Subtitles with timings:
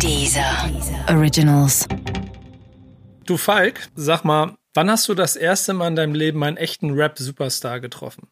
[0.00, 0.70] Dieser
[1.08, 1.86] Originals.
[3.26, 6.90] Du Falk, sag mal, wann hast du das erste Mal in deinem Leben einen echten
[6.90, 8.28] Rap-Superstar getroffen?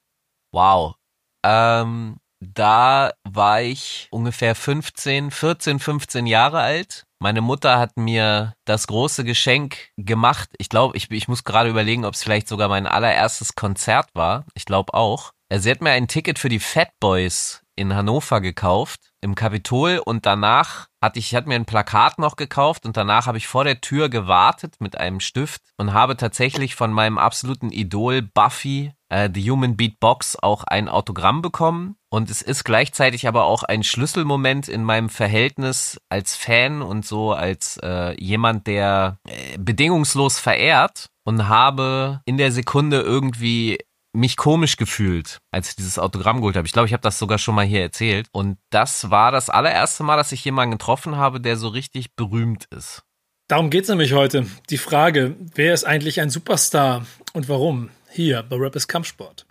[0.53, 0.97] Wow.
[1.45, 7.05] Ähm, da war ich ungefähr 15, 14, 15 Jahre alt.
[7.21, 10.51] Meine Mutter hat mir das große Geschenk gemacht.
[10.59, 14.45] Ich glaube, ich, ich muss gerade überlegen, ob es vielleicht sogar mein allererstes Konzert war.
[14.55, 15.33] Ich glaube auch.
[15.55, 20.01] Sie hat mir ein Ticket für die Fat Boys in Hannover gekauft, im Kapitol.
[20.05, 22.85] Und danach hatte ich, hatte mir ein Plakat noch gekauft.
[22.87, 26.93] Und danach habe ich vor der Tür gewartet mit einem Stift und habe tatsächlich von
[26.93, 31.97] meinem absoluten Idol Buffy, äh, The Human Beatbox, auch ein Autogramm bekommen.
[32.11, 37.33] Und es ist gleichzeitig aber auch ein Schlüsselmoment in meinem Verhältnis als Fan und so
[37.33, 41.07] als äh, jemand, der äh, bedingungslos verehrt.
[41.25, 43.79] Und habe in der Sekunde irgendwie
[44.13, 46.67] mich komisch gefühlt, als ich dieses Autogramm geholt habe.
[46.67, 48.29] Ich glaube, ich habe das sogar schon mal hier erzählt.
[48.33, 52.67] Und das war das allererste Mal, dass ich jemanden getroffen habe, der so richtig berühmt
[52.67, 53.03] ist.
[53.49, 54.47] Darum geht es nämlich heute.
[54.71, 57.91] Die Frage, wer ist eigentlich ein Superstar und warum?
[58.11, 59.47] Hier bei Rap ist Kampfsport.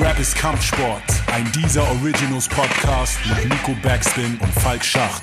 [0.00, 5.22] Rap ist Kampfsport, ein dieser Originals Podcast mit Nico Backspin und Falk Schacht.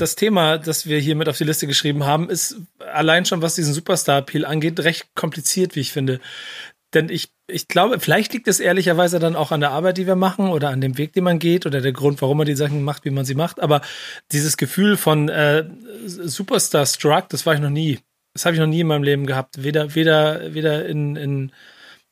[0.00, 3.54] Das Thema, das wir hier mit auf die Liste geschrieben haben, ist allein schon, was
[3.54, 6.20] diesen Superstar-Appeal angeht, recht kompliziert, wie ich finde.
[6.94, 10.16] Denn ich, ich glaube, vielleicht liegt es ehrlicherweise dann auch an der Arbeit, die wir
[10.16, 12.82] machen oder an dem Weg, den man geht oder der Grund, warum man die Sachen
[12.82, 13.60] macht, wie man sie macht.
[13.60, 13.82] Aber
[14.32, 15.64] dieses Gefühl von äh,
[16.06, 17.98] Superstar-Struck, das war ich noch nie.
[18.32, 19.62] Das habe ich noch nie in meinem Leben gehabt.
[19.62, 21.52] Weder, weder, weder in, in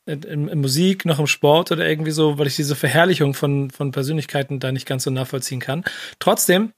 [0.06, 3.90] in, in, Musik noch im Sport oder irgendwie so, weil ich diese Verherrlichung von, von
[3.90, 5.82] Persönlichkeiten da nicht ganz so nachvollziehen kann.
[6.18, 6.72] Trotzdem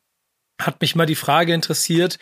[0.61, 2.19] hat mich mal die Frage interessiert,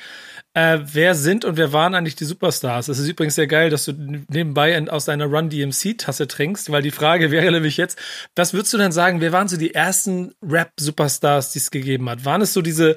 [0.54, 2.88] äh, wer sind und wer waren eigentlich die Superstars?
[2.88, 6.90] Es ist übrigens sehr geil, dass du nebenbei aus deiner Run DMC-Tasse trinkst, weil die
[6.90, 7.98] Frage wäre nämlich jetzt,
[8.36, 12.24] was würdest du denn sagen, wer waren so die ersten Rap-Superstars, die es gegeben hat?
[12.24, 12.96] Waren es so diese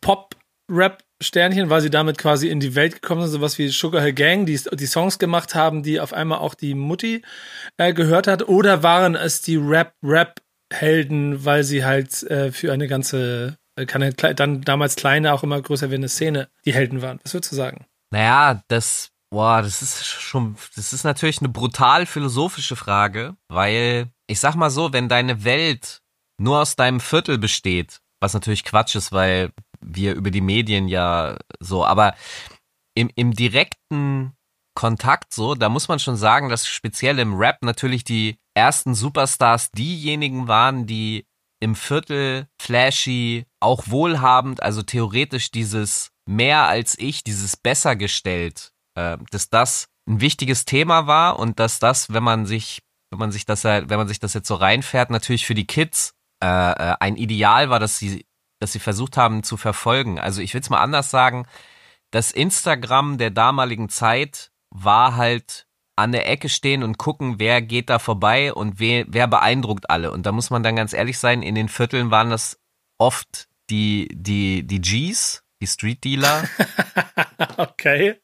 [0.00, 4.14] Pop-Rap- Sternchen, weil sie damit quasi in die Welt gekommen sind, sowas wie Sugar Hill
[4.14, 7.22] Gang, die die Songs gemacht haben, die auf einmal auch die Mutti
[7.76, 13.58] äh, gehört hat, oder waren es die Rap-Rap-Helden, weil sie halt äh, für eine ganze
[13.86, 17.20] kann ja dann damals kleine auch immer größer werden Szene die Helden waren.
[17.22, 17.86] Was würdest du sagen?
[18.10, 24.40] Naja, das, boah, das ist schon, das ist natürlich eine brutal philosophische Frage, weil ich
[24.40, 26.02] sag mal so, wenn deine Welt
[26.38, 31.36] nur aus deinem Viertel besteht, was natürlich Quatsch ist, weil wir über die Medien ja
[31.60, 32.14] so, aber
[32.94, 34.34] im, im direkten
[34.74, 39.70] Kontakt so, da muss man schon sagen, dass speziell im Rap natürlich die ersten Superstars
[39.72, 41.26] diejenigen waren, die
[41.60, 49.18] im Viertel flashy, auch wohlhabend, also theoretisch dieses mehr als ich, dieses besser gestellt, äh,
[49.30, 53.44] dass das ein wichtiges Thema war und dass das, wenn man sich, wenn man sich
[53.44, 57.16] das, wenn man sich das jetzt so reinfährt, natürlich für die Kids äh, äh ein
[57.16, 58.26] Ideal war, dass sie,
[58.58, 60.18] dass sie versucht haben zu verfolgen.
[60.18, 61.46] Also ich will es mal anders sagen,
[62.10, 65.66] das Instagram der damaligen Zeit war halt
[66.00, 70.10] an der Ecke stehen und gucken, wer geht da vorbei und wer, wer beeindruckt alle.
[70.12, 72.58] Und da muss man dann ganz ehrlich sein, in den Vierteln waren das
[72.98, 76.44] oft die, die, die Gs, die Street Dealer.
[77.56, 78.16] okay.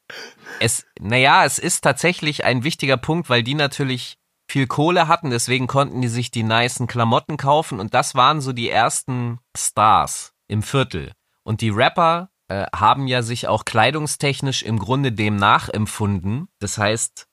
[0.61, 5.67] Es, naja, es ist tatsächlich ein wichtiger Punkt, weil die natürlich viel Kohle hatten, deswegen
[5.67, 10.63] konnten die sich die nicen Klamotten kaufen und das waren so die ersten Stars im
[10.63, 11.13] Viertel.
[11.43, 16.49] Und die Rapper äh, haben ja sich auch kleidungstechnisch im Grunde dem nachempfunden.
[16.61, 17.26] Das heißt,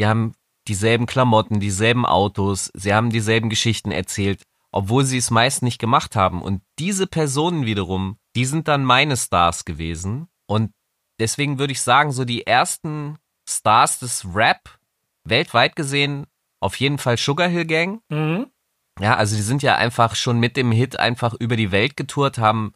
[0.00, 0.32] die haben
[0.66, 6.16] dieselben Klamotten, dieselben Autos, sie haben dieselben Geschichten erzählt, obwohl sie es meist nicht gemacht
[6.16, 6.40] haben.
[6.40, 10.28] Und diese Personen wiederum, die sind dann meine Stars gewesen.
[10.46, 10.72] Und
[11.18, 14.78] deswegen würde ich sagen, so die ersten Stars des Rap,
[15.24, 16.26] weltweit gesehen,
[16.60, 18.00] auf jeden Fall Sugar Hill Gang.
[18.08, 18.46] Mhm.
[19.00, 22.38] Ja, also die sind ja einfach schon mit dem Hit einfach über die Welt getourt,
[22.38, 22.72] haben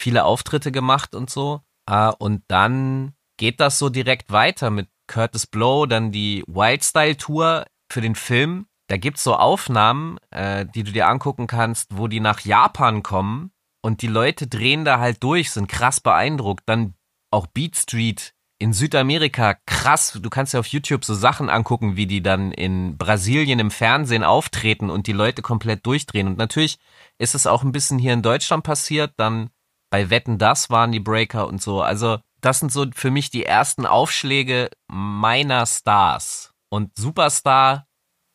[0.00, 1.60] viele Auftritte gemacht und so.
[1.86, 7.66] Ah, und dann geht das so direkt weiter mit Curtis Blow, dann die Wildstyle Tour
[7.88, 8.66] für den Film.
[8.88, 13.52] Da gibt's so Aufnahmen, äh, die du dir angucken kannst, wo die nach Japan kommen
[13.80, 16.64] und die Leute drehen da halt durch, sind krass beeindruckt.
[16.66, 16.94] Dann
[17.30, 20.18] auch Beat Street in Südamerika, krass.
[20.20, 24.24] Du kannst ja auf YouTube so Sachen angucken, wie die dann in Brasilien im Fernsehen
[24.24, 26.26] auftreten und die Leute komplett durchdrehen.
[26.26, 26.78] Und natürlich
[27.18, 29.12] ist es auch ein bisschen hier in Deutschland passiert.
[29.16, 29.50] Dann
[29.90, 31.82] bei Wetten das waren die Breaker und so.
[31.82, 36.52] Also das sind so für mich die ersten Aufschläge meiner Stars.
[36.70, 37.86] Und Superstar,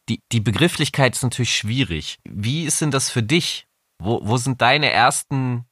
[0.08, 2.20] die, die Begrifflichkeit ist natürlich schwierig.
[2.28, 3.68] Wie ist denn das für dich?
[4.02, 5.66] Wo, wo sind deine ersten,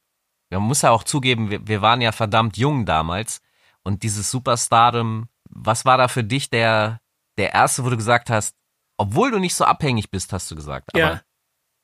[0.50, 3.40] man muss ja auch zugeben, wir, wir waren ja verdammt jung damals.
[3.82, 7.00] Und dieses Superstardom, was war da für dich der,
[7.38, 8.54] der erste, wo du gesagt hast,
[8.98, 11.22] obwohl du nicht so abhängig bist, hast du gesagt, aber Ja.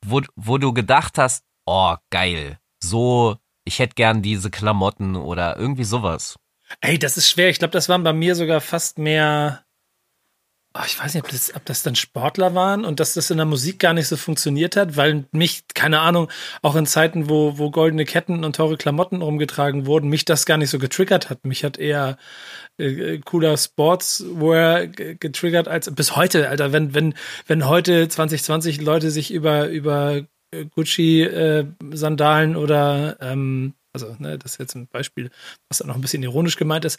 [0.04, 5.84] wo, wo du gedacht hast, oh, geil, so, ich hätte gern diese Klamotten oder irgendwie
[5.84, 6.36] sowas.
[6.80, 7.48] Ey, das ist schwer.
[7.48, 9.64] Ich glaube, das waren bei mir sogar fast mehr.
[10.76, 13.36] Oh, ich weiß nicht, ob das, ob das dann Sportler waren und dass das in
[13.36, 16.28] der Musik gar nicht so funktioniert hat, weil mich, keine Ahnung,
[16.62, 20.56] auch in Zeiten, wo, wo goldene Ketten und teure Klamotten rumgetragen wurden, mich das gar
[20.58, 21.44] nicht so getriggert hat.
[21.44, 22.18] Mich hat eher
[22.78, 26.72] äh, cooler Sportswear ge- getriggert als bis heute, Alter.
[26.72, 27.14] Wenn, wenn,
[27.46, 34.38] wenn heute 2020 Leute sich über, über äh, Gucci äh, Sandalen oder ähm, also ne,
[34.38, 35.30] das ist jetzt ein Beispiel,
[35.68, 36.98] was dann noch ein bisschen ironisch gemeint ist,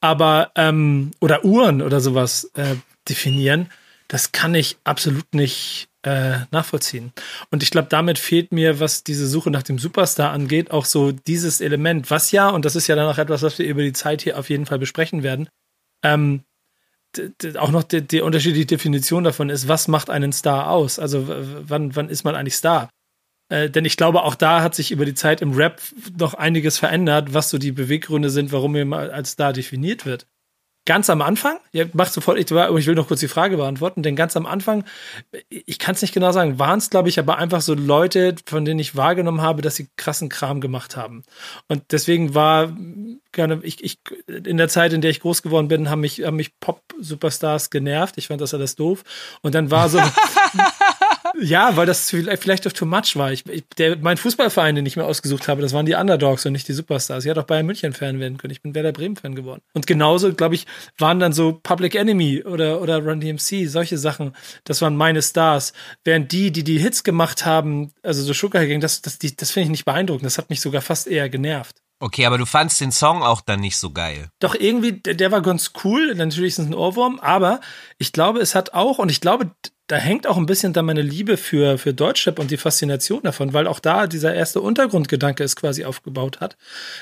[0.00, 2.76] aber ähm, oder Uhren oder sowas äh,
[3.08, 3.68] definieren,
[4.08, 7.12] das kann ich absolut nicht äh, nachvollziehen.
[7.50, 11.10] Und ich glaube, damit fehlt mir, was diese Suche nach dem Superstar angeht, auch so
[11.10, 13.92] dieses Element, was ja, und das ist ja dann auch etwas, was wir über die
[13.92, 15.48] Zeit hier auf jeden Fall besprechen werden,
[16.04, 16.44] ähm,
[17.58, 20.98] auch noch die, die unterschiedliche Definition davon ist, was macht einen Star aus?
[20.98, 22.90] Also wann, wann ist man eigentlich Star?
[23.48, 25.80] Äh, denn ich glaube, auch da hat sich über die Zeit im Rap
[26.18, 30.26] noch einiges verändert, was so die Beweggründe sind, warum er mal als Star definiert wird.
[30.84, 34.14] Ganz am Anfang, ja, mach sofort, ich, ich will noch kurz die Frage beantworten, denn
[34.14, 34.84] ganz am Anfang,
[35.48, 38.64] ich kann es nicht genau sagen, waren es, glaube ich, aber einfach so Leute, von
[38.64, 41.24] denen ich wahrgenommen habe, dass sie krassen Kram gemacht haben.
[41.66, 42.72] Und deswegen war
[43.32, 46.36] gerne, ich, ich, in der Zeit, in der ich groß geworden bin, haben mich, haben
[46.36, 48.16] mich Pop-Superstars genervt.
[48.16, 49.02] Ich fand das alles doof.
[49.42, 50.00] Und dann war so,
[51.40, 53.32] ja, weil das vielleicht vielleicht doch too much war.
[53.32, 56.52] Ich, ich, der, mein Fußballverein, den ich mir ausgesucht habe, das waren die Underdogs und
[56.52, 57.24] nicht die Superstars.
[57.24, 58.52] Ich hätte auch Bayern München-Fan werden können.
[58.52, 59.60] Ich bin Werder Bremen-Fan geworden.
[59.74, 60.66] Und genauso, glaube ich,
[60.98, 64.34] waren dann so Public Enemy oder, oder Run DMC, solche Sachen.
[64.64, 65.72] Das waren meine Stars.
[66.04, 69.50] Während die, die die Hits gemacht haben, also so Sugar Gang, das, das, die- das
[69.50, 70.26] finde ich nicht beeindruckend.
[70.26, 71.76] Das hat mich sogar fast eher genervt.
[71.98, 74.28] Okay, aber du fandst den Song auch dann nicht so geil.
[74.38, 76.14] Doch irgendwie, der, der war ganz cool.
[76.14, 77.60] Natürlich ist es ein Ohrwurm, aber
[77.96, 79.50] ich glaube, es hat auch, und ich glaube,
[79.86, 83.52] da hängt auch ein bisschen dann meine Liebe für, für Deutschrap und die Faszination davon,
[83.52, 86.56] weil auch da dieser erste Untergrundgedanke es quasi aufgebaut hat,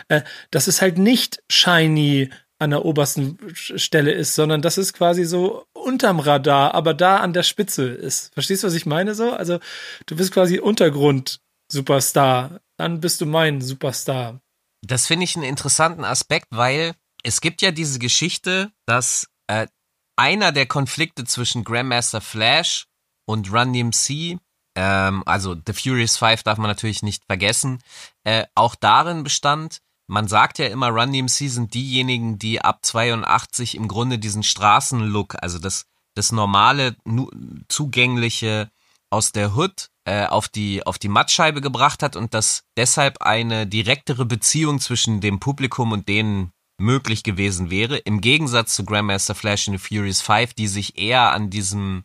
[0.09, 5.25] äh, dass es halt nicht shiny an der obersten Stelle ist, sondern dass es quasi
[5.25, 8.33] so unterm Radar, aber da an der Spitze ist.
[8.33, 9.33] Verstehst du, was ich meine so?
[9.33, 9.59] Also
[10.07, 14.41] du bist quasi Untergrund-Superstar, dann bist du mein Superstar.
[14.83, 16.93] Das finde ich einen interessanten Aspekt, weil
[17.23, 19.67] es gibt ja diese Geschichte, dass äh,
[20.17, 22.87] einer der Konflikte zwischen Grandmaster Flash
[23.27, 24.39] und Run DMC,
[24.77, 27.83] ähm, also The Furious Five darf man natürlich nicht vergessen,
[28.25, 33.75] äh, auch darin bestand, man sagt ja immer, Run DMC sind diejenigen, die ab 82
[33.75, 36.97] im Grunde diesen Straßenlook, also das, das normale,
[37.69, 38.71] zugängliche
[39.11, 43.67] aus der Hood äh, auf die auf die Mattscheibe gebracht hat und dass deshalb eine
[43.67, 49.69] direktere Beziehung zwischen dem Publikum und denen möglich gewesen wäre, im Gegensatz zu Grandmaster Flash
[49.69, 52.05] in the Furious Five, die sich eher an diesem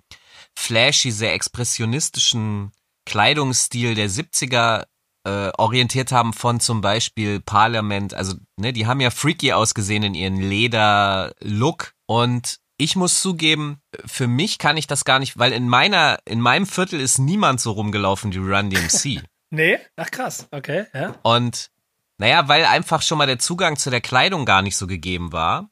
[0.58, 2.72] flashy, sehr expressionistischen
[3.06, 4.86] Kleidungsstil der 70er
[5.26, 10.14] äh, orientiert haben von zum Beispiel Parliament, also ne, die haben ja freaky ausgesehen in
[10.14, 15.68] ihren Leder-Look und ich muss zugeben, für mich kann ich das gar nicht, weil in
[15.68, 19.24] meiner, in meinem Viertel ist niemand so rumgelaufen wie Run DMC.
[19.52, 19.80] Nee?
[19.96, 21.16] Ach krass, okay, ja.
[21.24, 21.72] Und
[22.20, 25.72] naja, weil einfach schon mal der Zugang zu der Kleidung gar nicht so gegeben war.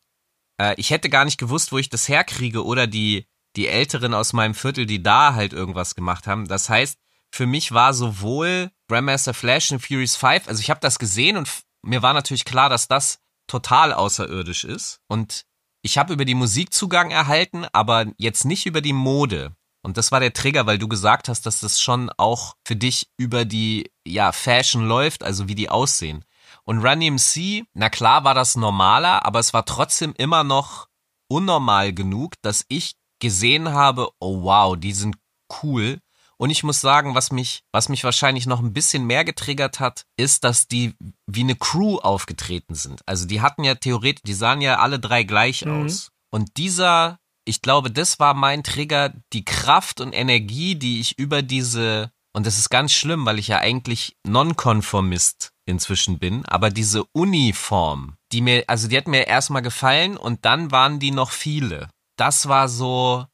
[0.60, 4.34] Äh, ich hätte gar nicht gewusst, wo ich das herkriege oder die, die Älteren aus
[4.34, 6.48] meinem Viertel, die da halt irgendwas gemacht haben.
[6.48, 6.98] Das heißt,
[7.32, 11.50] für mich war sowohl Grandmaster Flash und Furious 5, also ich habe das gesehen und
[11.84, 15.02] mir war natürlich klar, dass das total außerirdisch ist.
[15.08, 15.44] Und
[15.82, 19.54] ich habe über die Musik Zugang erhalten, aber jetzt nicht über die Mode.
[19.84, 23.10] Und das war der Trigger, weil du gesagt hast, dass das schon auch für dich
[23.18, 26.26] über die ja, Fashion läuft, also wie die aussehen.
[26.68, 30.88] Und Run DMC, na klar war das normaler, aber es war trotzdem immer noch
[31.30, 35.16] unnormal genug, dass ich gesehen habe, oh wow, die sind
[35.64, 36.00] cool.
[36.36, 40.04] Und ich muss sagen, was mich, was mich wahrscheinlich noch ein bisschen mehr getriggert hat,
[40.18, 40.94] ist, dass die
[41.26, 43.02] wie eine Crew aufgetreten sind.
[43.06, 45.86] Also die hatten ja theoretisch, die sahen ja alle drei gleich Mhm.
[45.86, 46.12] aus.
[46.32, 51.42] Und dieser, ich glaube, das war mein Trigger, die Kraft und Energie, die ich über
[51.42, 57.04] diese, und das ist ganz schlimm, weil ich ja eigentlich Nonkonformist inzwischen bin, aber diese
[57.14, 61.90] Uniform, die mir, also die hat mir erstmal gefallen und dann waren die noch viele.
[62.18, 63.26] Das war so,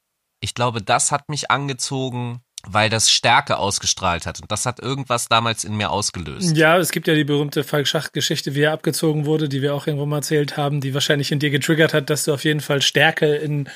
[0.42, 4.40] ich glaube, das hat mich angezogen, weil das Stärke ausgestrahlt hat.
[4.42, 6.56] Und das hat irgendwas damals in mir ausgelöst.
[6.56, 9.86] Ja, es gibt ja die berühmte Falk Schacht-Geschichte, wie er abgezogen wurde, die wir auch
[9.86, 12.82] irgendwo mal erzählt haben, die wahrscheinlich in dir getriggert hat, dass du auf jeden Fall
[12.82, 13.70] Stärke in,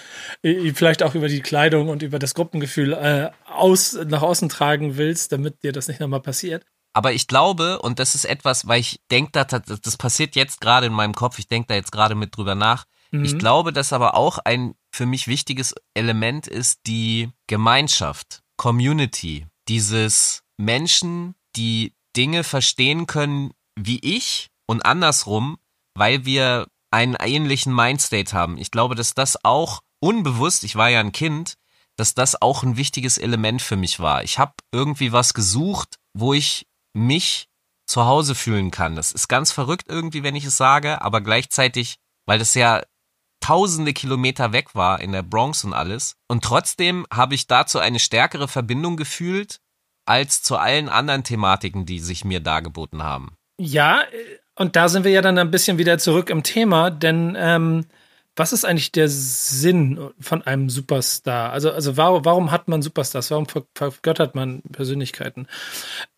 [0.74, 5.32] vielleicht auch über die Kleidung und über das Gruppengefühl äh, aus, nach außen tragen willst,
[5.32, 6.64] damit dir das nicht nochmal passiert.
[6.98, 10.88] Aber ich glaube, und das ist etwas, weil ich denke, das, das passiert jetzt gerade
[10.88, 12.86] in meinem Kopf, ich denke da jetzt gerade mit drüber nach.
[13.12, 20.42] Ich glaube, dass aber auch ein für mich wichtiges Element ist die Gemeinschaft, Community, dieses
[20.58, 25.60] Menschen, die Dinge verstehen können wie ich und andersrum,
[25.94, 28.58] weil wir einen ähnlichen Mindstate haben.
[28.58, 31.58] Ich glaube, dass das auch unbewusst, ich war ja ein Kind,
[31.96, 34.24] dass das auch ein wichtiges Element für mich war.
[34.24, 36.66] Ich habe irgendwie was gesucht, wo ich
[36.98, 37.48] mich
[37.86, 38.96] zu Hause fühlen kann.
[38.96, 42.84] Das ist ganz verrückt irgendwie, wenn ich es sage, aber gleichzeitig, weil das ja
[43.40, 46.16] tausende Kilometer weg war in der Bronx und alles.
[46.28, 49.60] Und trotzdem habe ich dazu eine stärkere Verbindung gefühlt
[50.06, 53.36] als zu allen anderen Thematiken, die sich mir dargeboten haben.
[53.60, 54.04] Ja,
[54.56, 57.86] und da sind wir ja dann ein bisschen wieder zurück im Thema, denn ähm,
[58.38, 61.52] was ist eigentlich der Sinn von einem Superstar?
[61.52, 63.32] Also, also warum, warum hat man Superstars?
[63.32, 65.48] Warum vergöttert man Persönlichkeiten?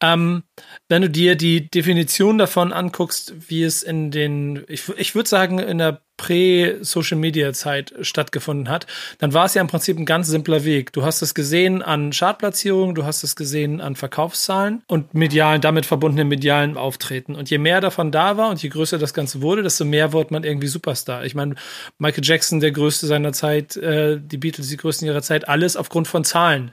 [0.01, 0.43] Ähm,
[0.89, 5.59] wenn du dir die Definition davon anguckst, wie es in den, ich, ich würde sagen,
[5.59, 8.85] in der Prä-Social-Media-Zeit stattgefunden hat,
[9.19, 10.91] dann war es ja im Prinzip ein ganz simpler Weg.
[10.91, 15.85] Du hast es gesehen an Chartplatzierungen, du hast es gesehen an Verkaufszahlen und medialen, damit
[15.85, 17.35] verbundenen medialen Auftreten.
[17.35, 20.33] Und je mehr davon da war und je größer das Ganze wurde, desto mehr wurde
[20.33, 21.23] man irgendwie Superstar.
[21.23, 21.55] Ich meine,
[21.97, 26.09] Michael Jackson, der größte seiner Zeit, äh, die Beatles, die größten ihrer Zeit, alles aufgrund
[26.09, 26.71] von Zahlen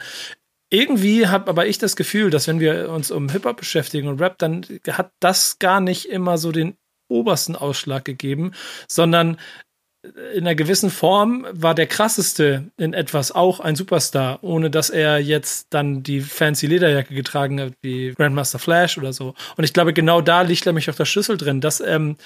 [0.68, 4.36] irgendwie habe aber ich das Gefühl, dass wenn wir uns um Hip-Hop beschäftigen und Rap,
[4.38, 6.76] dann hat das gar nicht immer so den
[7.08, 8.52] obersten Ausschlag gegeben,
[8.88, 9.38] sondern
[10.34, 15.18] in einer gewissen Form war der krasseste in etwas auch ein Superstar, ohne dass er
[15.18, 19.34] jetzt dann die fancy Lederjacke getragen hat, wie Grandmaster Flash oder so.
[19.56, 22.16] Und ich glaube, genau da liegt nämlich auch der Schlüssel drin, dass ähm,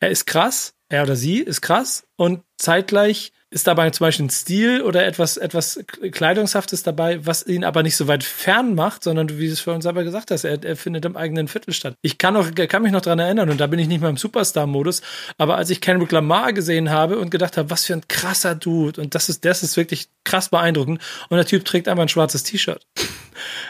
[0.00, 4.30] er ist krass, er oder sie ist krass und zeitgleich ist dabei zum Beispiel ein
[4.30, 5.80] Stil oder etwas, etwas
[6.12, 9.72] Kleidungshaftes dabei, was ihn aber nicht so weit fern macht, sondern wie du es für
[9.72, 11.96] uns selber gesagt hast, er, er findet im eigenen Viertel statt.
[12.00, 14.16] Ich kann, auch, kann mich noch dran erinnern und da bin ich nicht mehr im
[14.16, 15.02] Superstar-Modus,
[15.36, 19.00] aber als ich Kendrick Lamar gesehen habe und gedacht habe, was für ein krasser Dude
[19.00, 22.44] und das ist, das ist wirklich krass beeindruckend und der Typ trägt einfach ein schwarzes
[22.44, 22.86] T-Shirt.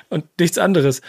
[0.09, 1.01] Und nichts anderes.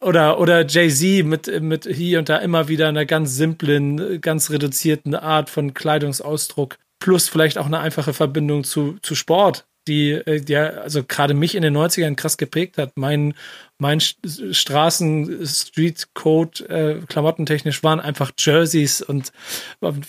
[0.00, 5.14] Oder, oder Jay-Z mit, mit hier und da immer wieder einer ganz simplen, ganz reduzierten
[5.14, 10.56] Art von Kleidungsausdruck plus vielleicht auch eine einfache Verbindung zu, zu Sport, die, äh, die
[10.56, 12.92] also gerade mich in den 90ern krass geprägt hat.
[12.96, 13.34] Mein,
[13.78, 19.32] mein Straßen, Street Code, äh, klamottentechnisch waren einfach Jerseys und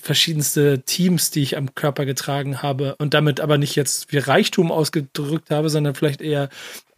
[0.02, 4.72] verschiedenste Teams, die ich am Körper getragen habe und damit aber nicht jetzt wie Reichtum
[4.72, 6.50] ausgedrückt habe, sondern vielleicht eher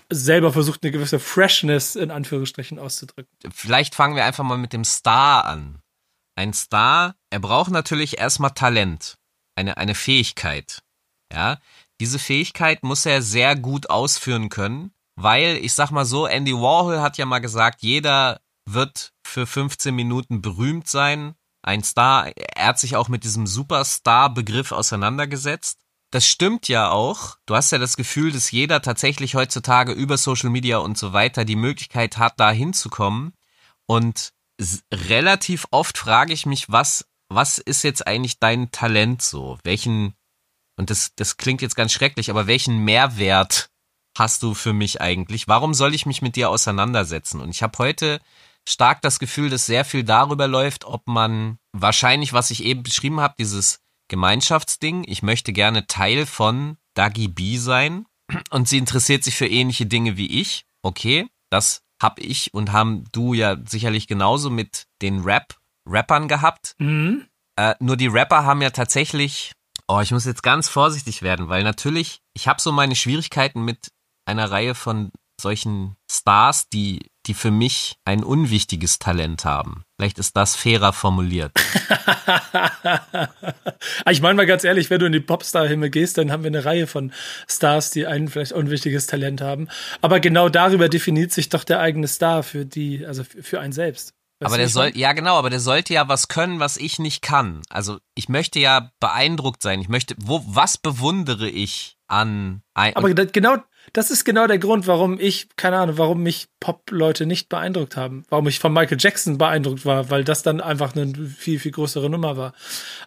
[0.09, 3.31] selber versucht, eine gewisse Freshness in Anführungsstrichen auszudrücken.
[3.53, 5.79] Vielleicht fangen wir einfach mal mit dem Star an.
[6.35, 9.17] Ein Star, er braucht natürlich erstmal Talent
[9.55, 10.81] eine, eine Fähigkeit.
[11.31, 11.59] Ja,
[11.99, 16.99] diese Fähigkeit muss er sehr gut ausführen können, weil ich sag mal so, Andy Warhol
[16.99, 22.31] hat ja mal gesagt, jeder wird für 15 Minuten berühmt sein, ein Star.
[22.35, 25.79] Er hat sich auch mit diesem Superstar-Begriff auseinandergesetzt.
[26.11, 27.37] Das stimmt ja auch.
[27.45, 31.45] Du hast ja das Gefühl, dass jeder tatsächlich heutzutage über Social Media und so weiter
[31.45, 33.33] die Möglichkeit hat, da hinzukommen.
[33.85, 34.33] Und
[34.93, 39.57] relativ oft frage ich mich, was was ist jetzt eigentlich dein Talent so?
[39.63, 40.13] Welchen,
[40.77, 43.69] und das, das klingt jetzt ganz schrecklich, aber welchen Mehrwert
[44.17, 45.47] hast du für mich eigentlich?
[45.47, 47.39] Warum soll ich mich mit dir auseinandersetzen?
[47.39, 48.19] Und ich habe heute
[48.67, 53.21] stark das Gefühl, dass sehr viel darüber läuft, ob man wahrscheinlich, was ich eben beschrieben
[53.21, 58.05] habe, dieses Gemeinschaftsding, ich möchte gerne Teil von Dagi B sein
[58.49, 60.65] und sie interessiert sich für ähnliche Dinge wie ich.
[60.83, 66.75] Okay, das hab ich und haben du ja sicherlich genauso mit den Rap Rappern gehabt.
[66.79, 67.27] Mhm.
[67.55, 69.51] Äh, nur die Rapper haben ja tatsächlich,
[69.87, 73.91] oh, ich muss jetzt ganz vorsichtig werden, weil natürlich, ich habe so meine Schwierigkeiten mit
[74.25, 75.11] einer Reihe von
[75.41, 79.83] solchen Stars, die, die für mich ein unwichtiges Talent haben.
[79.97, 81.51] Vielleicht ist das fairer formuliert.
[84.09, 86.63] ich meine mal ganz ehrlich, wenn du in die Popstar-Himmel gehst, dann haben wir eine
[86.63, 87.11] Reihe von
[87.49, 89.67] Stars, die ein vielleicht unwichtiges Talent haben.
[90.01, 94.13] Aber genau darüber definiert sich doch der eigene Star für die, also für einen selbst.
[94.43, 97.61] Aber der soll, ja genau, aber der sollte ja was können, was ich nicht kann.
[97.69, 99.81] Also ich möchte ja beeindruckt sein.
[99.81, 102.63] Ich möchte, wo, was bewundere ich an?
[102.73, 103.57] Ein, aber das, genau,
[103.93, 108.23] das ist genau der Grund, warum ich, keine Ahnung, warum mich Pop-Leute nicht beeindruckt haben.
[108.29, 112.09] Warum ich von Michael Jackson beeindruckt war, weil das dann einfach eine viel, viel größere
[112.09, 112.53] Nummer war.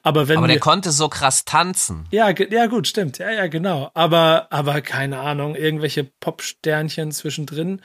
[0.02, 0.38] Aber wenn.
[0.38, 2.06] Aber der konnte so krass tanzen.
[2.10, 3.18] Ja, ja, gut, stimmt.
[3.18, 3.90] Ja, ja, genau.
[3.94, 7.80] Aber, aber keine Ahnung, irgendwelche Pop-Sternchen zwischendrin,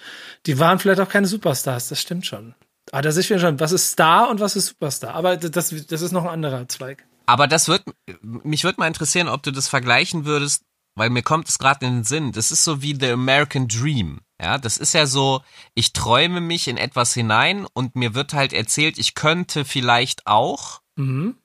[0.46, 2.56] die waren vielleicht auch keine Superstars, das stimmt schon.
[2.92, 5.14] Ah, das ist ja schon, was ist Star und was ist Superstar.
[5.14, 7.06] Aber das, das ist noch ein anderer Zweig.
[7.26, 7.84] Aber das wird,
[8.22, 10.64] mich würde mal interessieren, ob du das vergleichen würdest,
[10.96, 12.32] weil mir kommt es gerade in den Sinn.
[12.32, 14.22] Das ist so wie The American Dream.
[14.42, 15.42] Ja, das ist ja so,
[15.76, 20.82] ich träume mich in etwas hinein und mir wird halt erzählt, ich könnte vielleicht auch.
[20.96, 21.36] Mhm.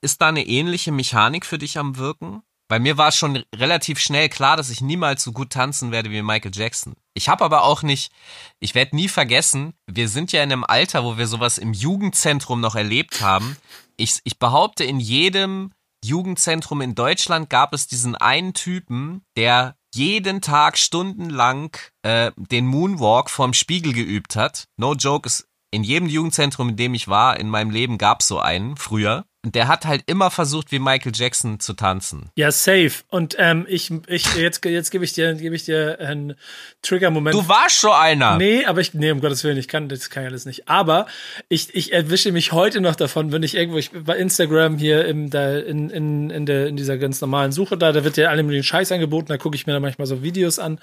[0.00, 2.42] Ist da eine ähnliche Mechanik für dich am Wirken?
[2.74, 6.22] Bei mir war schon relativ schnell klar, dass ich niemals so gut tanzen werde wie
[6.22, 6.94] Michael Jackson.
[7.16, 8.10] Ich habe aber auch nicht,
[8.58, 12.60] ich werde nie vergessen, wir sind ja in einem Alter, wo wir sowas im Jugendzentrum
[12.60, 13.56] noch erlebt haben.
[13.96, 15.70] Ich, ich behaupte, in jedem
[16.04, 23.30] Jugendzentrum in Deutschland gab es diesen einen Typen, der jeden Tag stundenlang äh, den Moonwalk
[23.30, 24.64] vorm Spiegel geübt hat.
[24.76, 25.30] No joke,
[25.70, 29.24] in jedem Jugendzentrum, in dem ich war, in meinem Leben gab es so einen früher.
[29.44, 32.30] Der hat halt immer versucht, wie Michael Jackson zu tanzen.
[32.36, 32.92] Ja, safe.
[33.08, 36.34] Und ähm, ich, ich, jetzt, jetzt gebe ich dir, gebe ich dir einen
[36.82, 37.34] Trigger-Moment.
[37.34, 38.36] Du warst schon einer.
[38.36, 40.68] Nee, aber ich, nee, um Gottes Willen, ich kann, das kann ich alles nicht.
[40.68, 41.06] Aber
[41.48, 45.30] ich, ich erwische mich heute noch davon, wenn ich irgendwo, ich bei Instagram hier im,
[45.30, 48.48] da, in, in, in, der, in dieser ganz normalen Suche da, da wird ja allem
[48.48, 50.78] den Scheiß angeboten, da gucke ich mir dann manchmal so Videos an,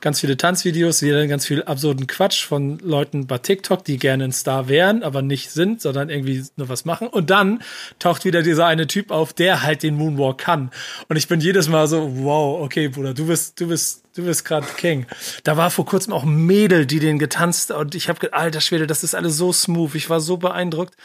[0.00, 4.32] ganz viele Tanzvideos, dann ganz viel absurden Quatsch von Leuten bei TikTok, die gerne ein
[4.32, 7.08] Star wären, aber nicht sind, sondern irgendwie nur was machen.
[7.08, 7.62] Und dann
[8.00, 10.70] taucht wieder dieser eine Typ auf, der halt den Moonwalk kann.
[11.08, 14.44] Und ich bin jedes Mal so, wow, okay, Bruder, du bist, du bist, du bist
[14.44, 15.06] gerade King.
[15.44, 18.88] Da war vor kurzem auch ein Mädel, die den getanzt und ich habe alter Schwede,
[18.88, 19.94] das ist alles so smooth.
[19.94, 20.96] Ich war so beeindruckt.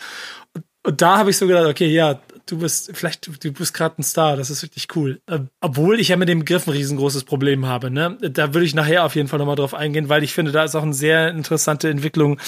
[0.54, 3.96] Und, und da habe ich so gedacht, okay, ja, du bist vielleicht, du bist gerade
[4.00, 5.22] ein Star, das ist wirklich cool.
[5.28, 7.92] Äh, obwohl ich ja mit dem Begriff ein riesengroßes Problem habe.
[7.92, 8.18] Ne?
[8.22, 10.76] Da würde ich nachher auf jeden Fall nochmal drauf eingehen, weil ich finde, da ist
[10.76, 12.40] auch eine sehr interessante Entwicklung,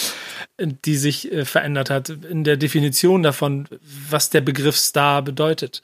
[0.59, 3.67] die sich äh, verändert hat in der Definition davon,
[4.09, 5.81] was der Begriff Star bedeutet.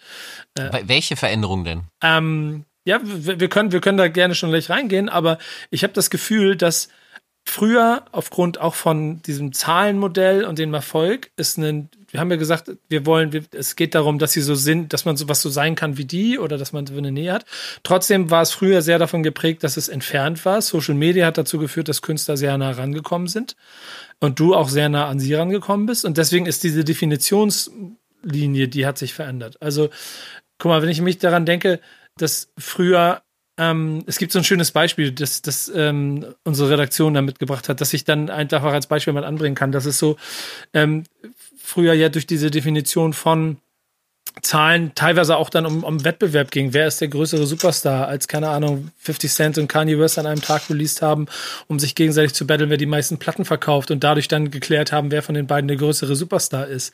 [0.55, 1.82] Äh, Welche Veränderung denn?
[2.01, 5.38] Ähm, ja, wir können, wir können da gerne schon gleich reingehen, aber
[5.70, 6.89] ich habe das Gefühl, dass
[7.45, 12.71] früher aufgrund auch von diesem Zahlenmodell und dem Erfolg ist ein wir haben ja gesagt,
[12.89, 15.73] wir wollen, wir, es geht darum, dass sie so sind, dass man sowas so sein
[15.73, 17.43] kann wie die oder dass man so eine Nähe hat.
[17.81, 20.62] Trotzdem war es früher sehr davon geprägt, dass es entfernt war.
[20.62, 23.55] Social Media hat dazu geführt, dass Künstler sehr nah rangekommen sind
[24.19, 26.05] und du auch sehr nah an sie rangekommen bist.
[26.05, 29.57] Und deswegen ist diese Definitionslinie, die hat sich verändert.
[29.59, 29.89] Also,
[30.59, 31.79] guck mal, wenn ich mich daran denke,
[32.15, 33.23] dass früher
[33.57, 37.81] ähm, es gibt so ein schönes Beispiel, das, das ähm, unsere Redaktion da mitgebracht hat,
[37.81, 39.72] dass ich dann einfach als Beispiel mal anbringen kann.
[39.72, 40.18] Das ist so,
[40.74, 41.03] ähm,
[41.63, 43.57] früher ja durch diese Definition von
[44.42, 46.74] Zahlen teilweise auch dann um, um Wettbewerb ging.
[46.74, 50.42] Wer ist der größere Superstar, als, keine Ahnung, 50 Cent und Kanye West an einem
[50.42, 51.27] Tag released haben,
[51.68, 55.11] um sich gegenseitig zu battlen, wer die meisten Platten verkauft und dadurch dann geklärt haben,
[55.11, 56.94] wer von den beiden der größere Superstar ist.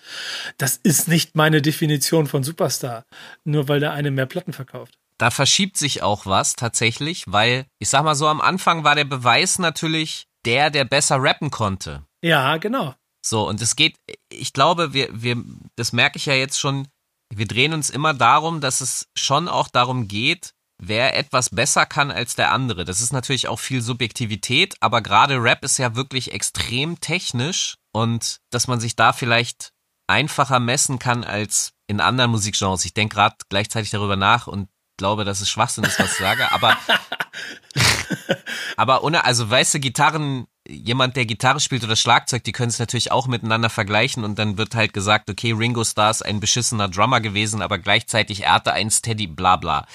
[0.58, 3.06] Das ist nicht meine Definition von Superstar,
[3.46, 4.99] nur weil der eine mehr Platten verkauft.
[5.20, 9.04] Da verschiebt sich auch was tatsächlich, weil ich sag mal so, am Anfang war der
[9.04, 12.06] Beweis natürlich der, der besser rappen konnte.
[12.24, 12.96] Ja, genau.
[13.26, 13.98] So, und es geht,
[14.32, 15.44] ich glaube, wir, wir,
[15.76, 16.88] das merke ich ja jetzt schon,
[17.34, 22.12] wir drehen uns immer darum, dass es schon auch darum geht, wer etwas besser kann
[22.12, 22.86] als der andere.
[22.86, 28.38] Das ist natürlich auch viel Subjektivität, aber gerade Rap ist ja wirklich extrem technisch und
[28.52, 29.74] dass man sich da vielleicht
[30.08, 32.86] einfacher messen kann als in anderen Musikgenres.
[32.86, 34.70] Ich denke gerade gleichzeitig darüber nach und
[35.00, 36.78] glaube, dass es Schwachsinn ist, was ich sage, aber
[38.78, 42.78] aber ohne, also weißt du, Gitarren jemand, der Gitarre spielt oder Schlagzeug, die können es
[42.78, 46.90] natürlich auch miteinander vergleichen und dann wird halt gesagt, okay, Ringo Starr ist ein beschissener
[46.90, 49.88] Drummer gewesen, aber gleichzeitig er hatte einen Steady, bla bla.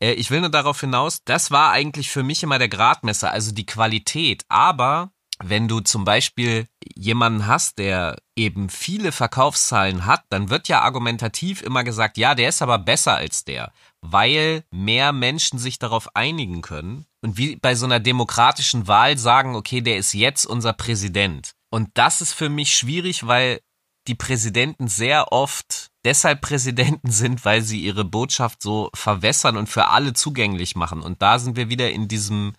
[0.00, 3.52] Äh, ich will nur darauf hinaus, das war eigentlich für mich immer der Gradmesser, also
[3.52, 4.44] die Qualität.
[4.48, 10.82] Aber wenn du zum Beispiel jemanden hast, der eben viele Verkaufszahlen hat, dann wird ja
[10.82, 16.14] argumentativ immer gesagt, ja, der ist aber besser als der, weil mehr Menschen sich darauf
[16.14, 20.72] einigen können und wie bei so einer demokratischen Wahl sagen, okay, der ist jetzt unser
[20.72, 21.52] Präsident.
[21.70, 23.60] Und das ist für mich schwierig, weil
[24.06, 29.88] die Präsidenten sehr oft deshalb Präsidenten sind, weil sie ihre Botschaft so verwässern und für
[29.88, 31.02] alle zugänglich machen.
[31.02, 32.54] Und da sind wir wieder in diesem,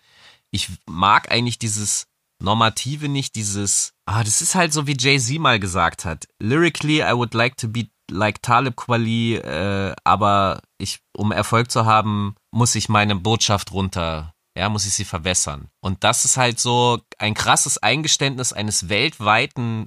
[0.50, 2.06] ich mag eigentlich dieses
[2.42, 6.26] Normative nicht, dieses, ah, das ist halt so wie Jay-Z mal gesagt hat.
[6.40, 11.86] Lyrically, I would like to be like Talib Kweli, äh, aber ich, um Erfolg zu
[11.86, 15.68] haben, muss ich meine Botschaft runter ja, muss ich sie verwässern.
[15.80, 19.86] Und das ist halt so ein krasses Eingeständnis eines weltweiten,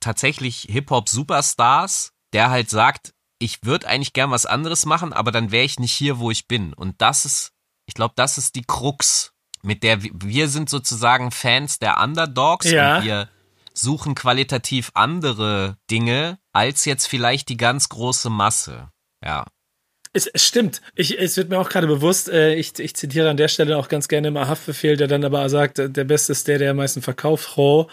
[0.00, 5.64] tatsächlich Hip-Hop-Superstars, der halt sagt, ich würde eigentlich gern was anderes machen, aber dann wäre
[5.64, 6.74] ich nicht hier, wo ich bin.
[6.74, 7.52] Und das ist,
[7.86, 12.70] ich glaube, das ist die Krux, mit der wir, wir sind sozusagen Fans der Underdogs
[12.70, 12.98] ja.
[12.98, 13.28] und wir
[13.74, 18.90] suchen qualitativ andere Dinge als jetzt vielleicht die ganz große Masse.
[19.24, 19.46] Ja.
[20.12, 20.80] Es, es stimmt.
[20.96, 23.88] Ich, es wird mir auch gerade bewusst, äh, ich, ich zitiere an der Stelle auch
[23.88, 27.02] ganz gerne immer Haftbefehl, der dann aber sagt, der Beste ist der, der am meisten
[27.02, 27.56] verkauft.
[27.56, 27.88] Ho.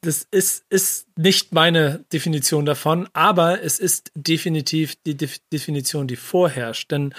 [0.00, 6.16] das ist, ist nicht meine Definition davon, aber es ist definitiv die De Definition, die
[6.16, 6.90] vorherrscht.
[6.90, 7.14] Denn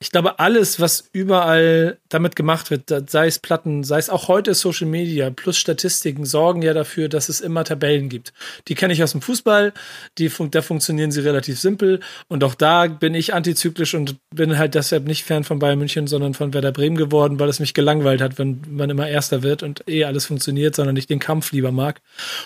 [0.00, 4.54] ich glaube, alles, was überall damit gemacht wird, sei es Platten, sei es auch heute
[4.54, 8.32] Social Media plus Statistiken, sorgen ja dafür, dass es immer Tabellen gibt.
[8.68, 9.72] Die kenne ich aus dem Fußball,
[10.18, 14.74] die, da funktionieren sie relativ simpel und auch da bin ich antizyklisch und bin halt
[14.74, 18.20] deshalb nicht Fan von Bayern München, sondern von Werder Bremen geworden, weil es mich gelangweilt
[18.20, 21.72] hat, wenn man immer Erster wird und eh alles funktioniert, sondern ich den Kampf lieber
[21.72, 22.00] mag.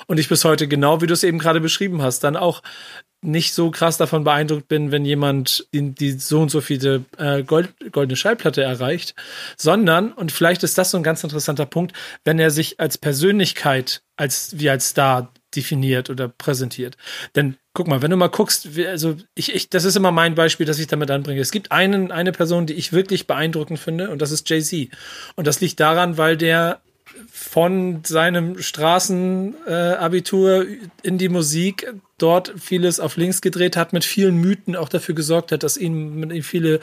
[0.07, 2.63] Und ich bis heute, genau wie du es eben gerade beschrieben hast, dann auch
[3.23, 7.43] nicht so krass davon beeindruckt bin, wenn jemand die, die so und so viele äh,
[7.43, 9.15] Gold, goldene Schallplatte erreicht,
[9.57, 14.03] sondern, und vielleicht ist das so ein ganz interessanter Punkt, wenn er sich als Persönlichkeit,
[14.17, 16.99] als wie als Star definiert oder präsentiert.
[17.35, 20.67] Denn guck mal, wenn du mal guckst, also ich, ich, das ist immer mein Beispiel,
[20.67, 21.41] das ich damit anbringe.
[21.41, 24.91] Es gibt einen, eine Person, die ich wirklich beeindruckend finde, und das ist Jay-Z.
[25.37, 26.83] Und das liegt daran, weil der
[27.31, 30.67] von seinem Straßenabitur
[31.03, 35.53] in die Musik dort vieles auf links gedreht hat, mit vielen Mythen auch dafür gesorgt
[35.53, 36.81] hat, dass ihn, viele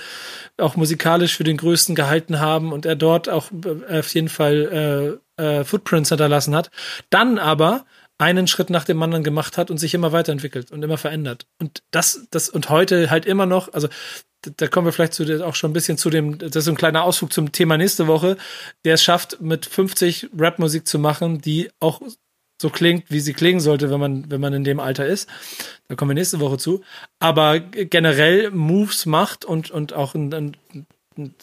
[0.57, 3.51] auch musikalisch für den Größten gehalten haben und er dort auch
[3.89, 6.69] äh, auf jeden Fall äh, äh, Footprints hinterlassen hat.
[7.09, 7.85] Dann aber
[8.17, 11.47] einen Schritt nach dem anderen gemacht hat und sich immer weiterentwickelt und immer verändert.
[11.59, 13.87] Und das, das, und heute halt immer noch, also
[14.57, 17.03] da kommen wir vielleicht zu, auch schon ein bisschen zu dem, das ist ein kleiner
[17.03, 18.37] Ausflug zum Thema nächste Woche,
[18.85, 22.01] der es schafft, mit 50 Rap-Musik zu machen, die auch
[22.61, 25.27] so klingt, wie sie klingen sollte, wenn man, wenn man in dem Alter ist.
[25.87, 26.81] Da kommen wir nächste Woche zu.
[27.19, 30.57] Aber generell Moves macht und, und auch ein, ein,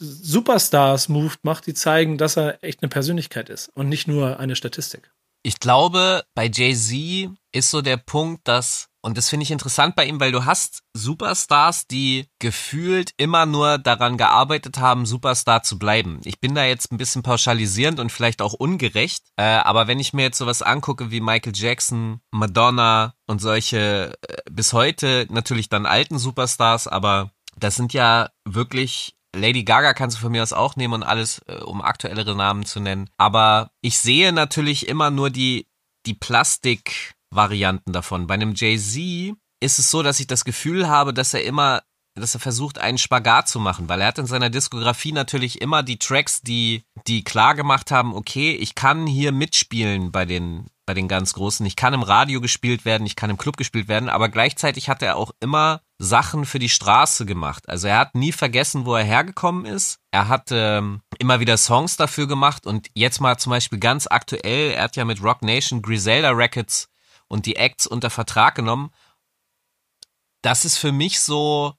[0.01, 4.57] Superstars Move macht, die zeigen, dass er echt eine Persönlichkeit ist und nicht nur eine
[4.57, 5.13] Statistik.
[5.45, 10.05] Ich glaube, bei Jay-Z ist so der Punkt, dass und das finde ich interessant bei
[10.05, 16.21] ihm, weil du hast Superstars, die gefühlt immer nur daran gearbeitet haben, Superstar zu bleiben.
[16.25, 20.13] Ich bin da jetzt ein bisschen pauschalisierend und vielleicht auch ungerecht, äh, aber wenn ich
[20.13, 25.87] mir jetzt sowas angucke wie Michael Jackson, Madonna und solche äh, bis heute natürlich dann
[25.87, 30.77] alten Superstars, aber das sind ja wirklich Lady Gaga kannst du von mir aus auch
[30.77, 33.09] nehmen und alles, äh, um aktuellere Namen zu nennen.
[33.17, 35.69] Aber ich sehe natürlich immer nur die,
[36.07, 36.15] die
[37.31, 38.27] Plastik-Varianten davon.
[38.27, 41.83] Bei einem Jay-Z ist es so, dass ich das Gefühl habe, dass er immer,
[42.14, 45.83] dass er versucht, einen Spagat zu machen, weil er hat in seiner Diskografie natürlich immer
[45.83, 50.95] die Tracks, die, die klar gemacht haben, okay, ich kann hier mitspielen bei den, bei
[50.95, 51.64] den ganz Großen.
[51.66, 55.03] Ich kann im Radio gespielt werden, ich kann im Club gespielt werden, aber gleichzeitig hat
[55.03, 57.69] er auch immer Sachen für die Straße gemacht.
[57.69, 59.99] Also er hat nie vergessen, wo er hergekommen ist.
[60.11, 64.73] Er hat ähm, immer wieder Songs dafür gemacht und jetzt mal zum Beispiel ganz aktuell,
[64.73, 66.89] er hat ja mit Rock Nation Griselda Records
[67.31, 68.93] und die Acts unter Vertrag genommen.
[70.43, 71.75] Das ist für mich so,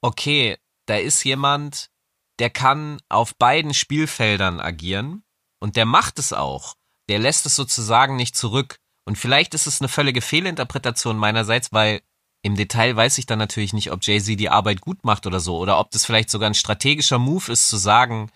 [0.00, 1.90] okay, da ist jemand,
[2.38, 5.24] der kann auf beiden Spielfeldern agieren
[5.60, 6.76] und der macht es auch
[7.08, 8.78] der lässt es sozusagen nicht zurück.
[9.04, 12.02] Und vielleicht ist es eine völlige Fehlinterpretation meinerseits, weil
[12.42, 15.58] im Detail weiß ich dann natürlich nicht, ob Jay-Z die Arbeit gut macht oder so,
[15.58, 18.30] oder ob das vielleicht sogar ein strategischer Move ist, zu sagen,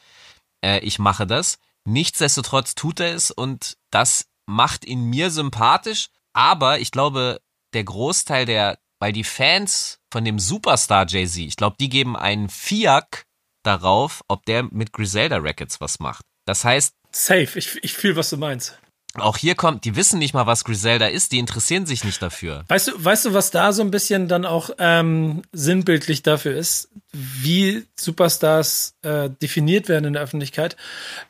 [0.64, 1.58] äh, ich mache das.
[1.84, 7.40] Nichtsdestotrotz tut er es und das macht ihn mir sympathisch, aber ich glaube,
[7.74, 12.48] der Großteil der, weil die Fans von dem Superstar Jay-Z, ich glaube, die geben einen
[12.48, 13.26] Fiak
[13.62, 16.24] darauf, ob der mit Griselda Records was macht.
[16.46, 18.78] Das heißt, Safe, ich, ich fühle, was du meinst.
[19.14, 22.64] Auch hier kommt, die wissen nicht mal, was Griselda ist, die interessieren sich nicht dafür.
[22.68, 26.90] Weißt du, weißt du, was da so ein bisschen dann auch ähm, sinnbildlich dafür ist,
[27.12, 30.76] wie Superstars äh, definiert werden in der Öffentlichkeit?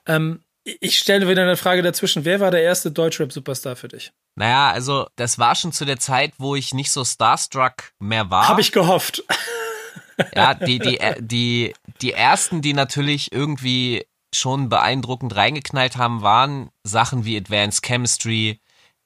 [0.04, 2.24] Ähm, ich stelle wieder eine Frage dazwischen.
[2.24, 4.12] Wer war der erste Deutschrap-Superstar für dich?
[4.36, 8.48] Naja, also das war schon zu der Zeit, wo ich nicht so starstruck mehr war.
[8.48, 9.24] Habe ich gehofft.
[10.34, 16.70] Ja, die, die, äh, die, die ersten, die natürlich irgendwie schon beeindruckend reingeknallt haben, waren
[16.84, 18.60] Sachen wie Advanced Chemistry,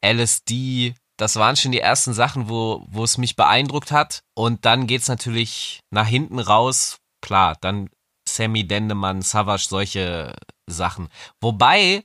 [0.05, 0.95] LSD.
[1.17, 4.23] Das waren schon die ersten Sachen, wo, wo es mich beeindruckt hat.
[4.35, 6.99] Und dann geht's natürlich nach hinten raus.
[7.21, 7.91] Klar, dann
[8.35, 10.35] Sammy Dendemann, Savage, solche
[10.67, 11.09] Sachen.
[11.41, 12.05] Wobei,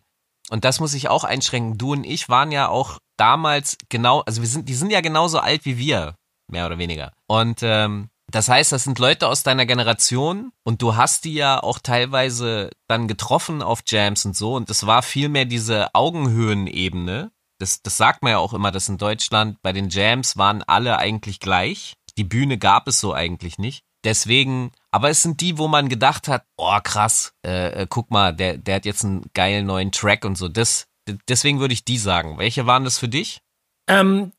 [0.50, 4.42] und das muss ich auch einschränken, du und ich waren ja auch damals genau, also
[4.42, 6.16] wir sind, die sind ja genauso alt wie wir,
[6.48, 7.14] mehr oder weniger.
[7.28, 11.62] Und ähm, das heißt, das sind Leute aus deiner Generation und du hast die ja
[11.62, 17.32] auch teilweise dann getroffen auf Jams und so und es war vielmehr diese Augenhöhenebene.
[17.58, 20.98] Das, das sagt man ja auch immer, dass in Deutschland bei den Jams waren alle
[20.98, 21.96] eigentlich gleich.
[22.18, 23.84] Die Bühne gab es so eigentlich nicht.
[24.04, 28.34] Deswegen, aber es sind die, wo man gedacht hat, oh krass, äh, äh guck mal,
[28.36, 30.48] der, der hat jetzt einen geilen neuen Track und so.
[30.48, 30.88] Das,
[31.28, 32.38] deswegen würde ich die sagen.
[32.38, 33.42] Welche waren das für dich?
[33.88, 34.32] Ähm,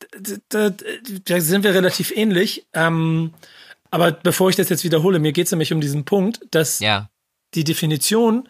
[0.49, 2.65] da, da sind wir relativ ähnlich.
[2.73, 3.33] Ähm,
[3.91, 7.09] aber bevor ich das jetzt wiederhole, mir geht es nämlich um diesen Punkt, dass ja.
[7.53, 8.47] die Definition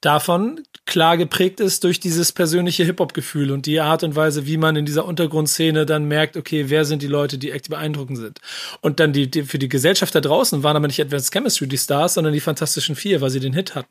[0.00, 4.76] davon klar geprägt ist durch dieses persönliche Hip-Hop-Gefühl und die Art und Weise, wie man
[4.76, 8.40] in dieser Untergrundszene dann merkt, okay, wer sind die Leute, die echt beeindruckend sind.
[8.80, 11.78] Und dann die, die für die Gesellschaft da draußen waren aber nicht Advanced Chemistry die
[11.78, 13.88] Stars, sondern die Fantastischen Vier, weil sie den Hit hatten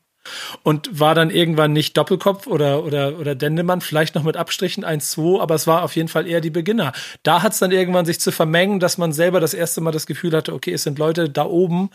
[0.64, 5.12] und war dann irgendwann nicht Doppelkopf oder oder oder Dendemann, vielleicht noch mit Abstrichen 1
[5.12, 6.94] 2, aber es war auf jeden Fall eher die Beginner.
[7.24, 10.08] Da hat es dann irgendwann sich zu vermengen, dass man selber das erste Mal das
[10.08, 11.90] Gefühl hatte, okay, es sind Leute da oben,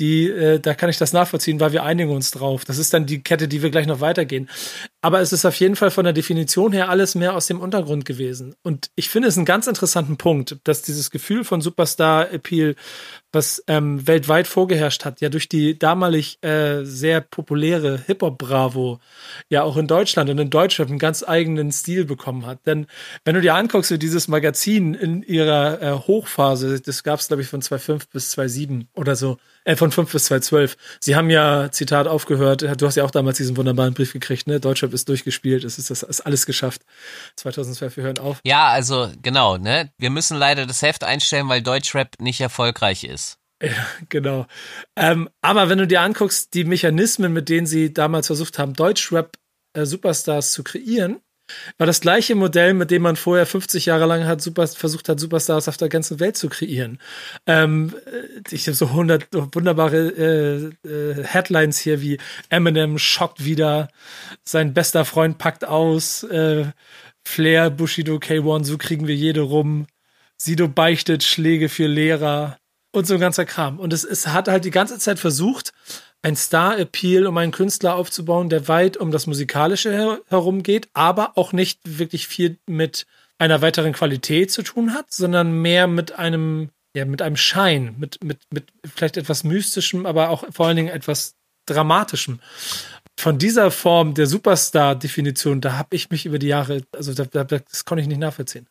[0.00, 2.64] die, äh, da kann ich das nachvollziehen, weil wir einigen uns drauf.
[2.64, 4.48] Das ist dann die Kette, die wir gleich noch weitergehen.
[5.00, 8.04] Aber es ist auf jeden Fall von der Definition her alles mehr aus dem Untergrund
[8.04, 8.54] gewesen.
[8.62, 12.74] Und ich finde es einen ganz interessanten Punkt, dass dieses Gefühl von Superstar-Appeal,
[13.32, 19.00] was ähm, weltweit vorgeherrscht hat, ja durch die damalig äh, sehr populäre Hip-Hop-Bravo
[19.48, 22.66] ja auch in Deutschland und in Deutschland einen ganz eigenen Stil bekommen hat.
[22.66, 22.86] Denn
[23.24, 27.42] wenn du dir anguckst, wie dieses Magazin in ihrer äh, Hochphase, das gab es, glaube
[27.42, 30.76] ich, von 2005 bis 2007 oder so, äh, von 5 bis 2012.
[31.00, 34.60] Sie haben ja, Zitat, aufgehört, du hast ja auch damals diesen wunderbaren Brief gekriegt, ne?
[34.60, 36.82] Deutschland ist durchgespielt, es ist das ist alles geschafft.
[37.36, 38.40] 2012, wir hören auf.
[38.44, 39.90] Ja, also genau, ne?
[39.98, 43.38] Wir müssen leider das Heft einstellen, weil Deutschrap nicht erfolgreich ist.
[43.62, 44.46] Ja, genau.
[44.96, 50.48] Ähm, aber wenn du dir anguckst, die Mechanismen, mit denen sie damals versucht haben, Deutschrap-Superstars
[50.48, 51.20] äh, zu kreieren,
[51.78, 55.20] war das gleiche Modell, mit dem man vorher 50 Jahre lang hat super, versucht hat,
[55.20, 56.98] Superstars auf der ganzen Welt zu kreieren.
[57.46, 63.88] Ähm, äh, ich habe so 100 wunderbare äh, äh, Headlines hier wie Eminem schockt wieder,
[64.44, 66.66] sein bester Freund packt aus, äh,
[67.24, 69.86] Flair, Bushido, K1, so kriegen wir jede rum.
[70.36, 72.58] Sido beichtet Schläge für Lehrer
[72.90, 73.78] und so ein ganzer Kram.
[73.78, 75.72] Und es, es hat halt die ganze Zeit versucht,
[76.22, 81.36] ein Star-Appeal, um einen Künstler aufzubauen, der weit um das Musikalische her herum geht, aber
[81.36, 83.06] auch nicht wirklich viel mit
[83.38, 88.22] einer weiteren Qualität zu tun hat, sondern mehr mit einem, ja, mit einem Schein, mit,
[88.22, 91.34] mit, mit vielleicht etwas Mystischem, aber auch vor allen Dingen etwas
[91.66, 92.40] Dramatischem.
[93.18, 97.44] Von dieser Form der Superstar-Definition, da habe ich mich über die Jahre, also da, da,
[97.44, 98.68] das konnte ich nicht nachvollziehen.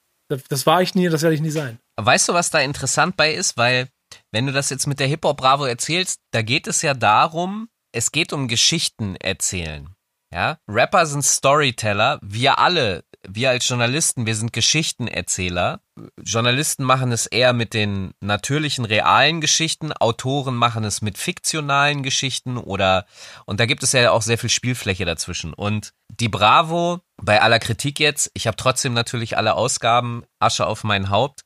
[0.47, 1.77] Das war ich nie, das werde ich nie sein.
[1.97, 3.57] Weißt du, was da interessant bei ist?
[3.57, 3.89] Weil
[4.31, 8.11] wenn du das jetzt mit der Hip-Hop Bravo erzählst, da geht es ja darum, es
[8.11, 9.89] geht um Geschichten erzählen.
[10.33, 15.81] Ja, Rapper sind Storyteller, wir alle, wir als Journalisten, wir sind Geschichtenerzähler.
[16.23, 22.57] Journalisten machen es eher mit den natürlichen, realen Geschichten, Autoren machen es mit fiktionalen Geschichten
[22.57, 23.05] oder,
[23.45, 25.53] und da gibt es ja auch sehr viel Spielfläche dazwischen.
[25.53, 30.85] Und die Bravo, bei aller Kritik jetzt, ich habe trotzdem natürlich alle Ausgaben, Asche auf
[30.85, 31.41] mein Haupt,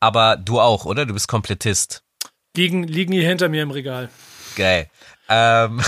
[0.00, 1.06] aber du auch, oder?
[1.06, 2.03] Du bist Komplettist.
[2.56, 4.10] Liegen, liegen hier hinter mir im Regal.
[4.56, 4.88] Geil.
[5.28, 5.82] Ähm,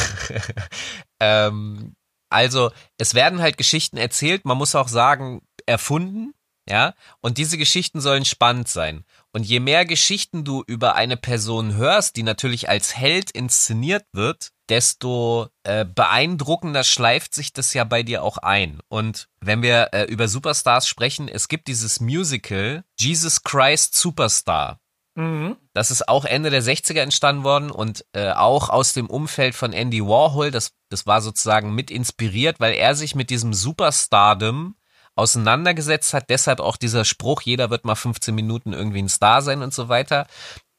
[1.21, 1.95] ähm,
[2.29, 6.35] also, es werden halt Geschichten erzählt, man muss auch sagen, erfunden,
[6.69, 9.05] ja, und diese Geschichten sollen spannend sein.
[9.33, 14.51] Und je mehr Geschichten du über eine Person hörst, die natürlich als Held inszeniert wird,
[14.69, 18.81] desto äh, beeindruckender schleift sich das ja bei dir auch ein.
[18.89, 24.81] Und wenn wir äh, über Superstars sprechen, es gibt dieses Musical Jesus Christ Superstar.
[25.17, 25.57] Mhm.
[25.73, 29.73] Das ist auch Ende der 60er entstanden worden und äh, auch aus dem Umfeld von
[29.73, 30.51] Andy Warhol.
[30.51, 34.77] Das, das war sozusagen mit inspiriert, weil er sich mit diesem Superstardom
[35.15, 36.29] auseinandergesetzt hat.
[36.29, 39.89] Deshalb auch dieser Spruch, jeder wird mal 15 Minuten irgendwie ein Star sein und so
[39.89, 40.27] weiter.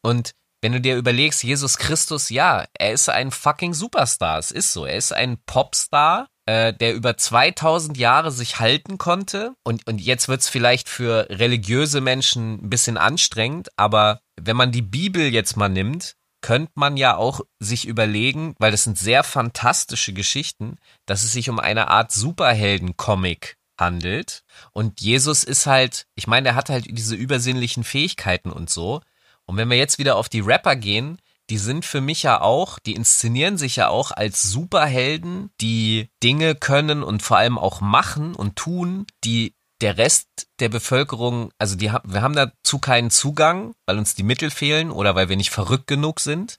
[0.01, 4.37] Und wenn du dir überlegst, Jesus Christus, ja, er ist ein fucking Superstar.
[4.37, 4.85] Es ist so.
[4.85, 9.53] Er ist ein Popstar, äh, der über 2000 Jahre sich halten konnte.
[9.63, 14.81] Und, und jetzt wird's vielleicht für religiöse Menschen ein bisschen anstrengend, aber wenn man die
[14.81, 20.13] Bibel jetzt mal nimmt, könnte man ja auch sich überlegen, weil das sind sehr fantastische
[20.13, 24.43] Geschichten, dass es sich um eine Art Superhelden-Comic handelt.
[24.71, 29.01] Und Jesus ist halt, ich meine, er hat halt diese übersinnlichen Fähigkeiten und so.
[29.45, 32.79] Und wenn wir jetzt wieder auf die Rapper gehen, die sind für mich ja auch,
[32.79, 38.35] die inszenieren sich ja auch als Superhelden, die Dinge können und vor allem auch machen
[38.35, 43.99] und tun, die der Rest der Bevölkerung, also die, wir haben dazu keinen Zugang, weil
[43.99, 46.55] uns die Mittel fehlen oder weil wir nicht verrückt genug sind.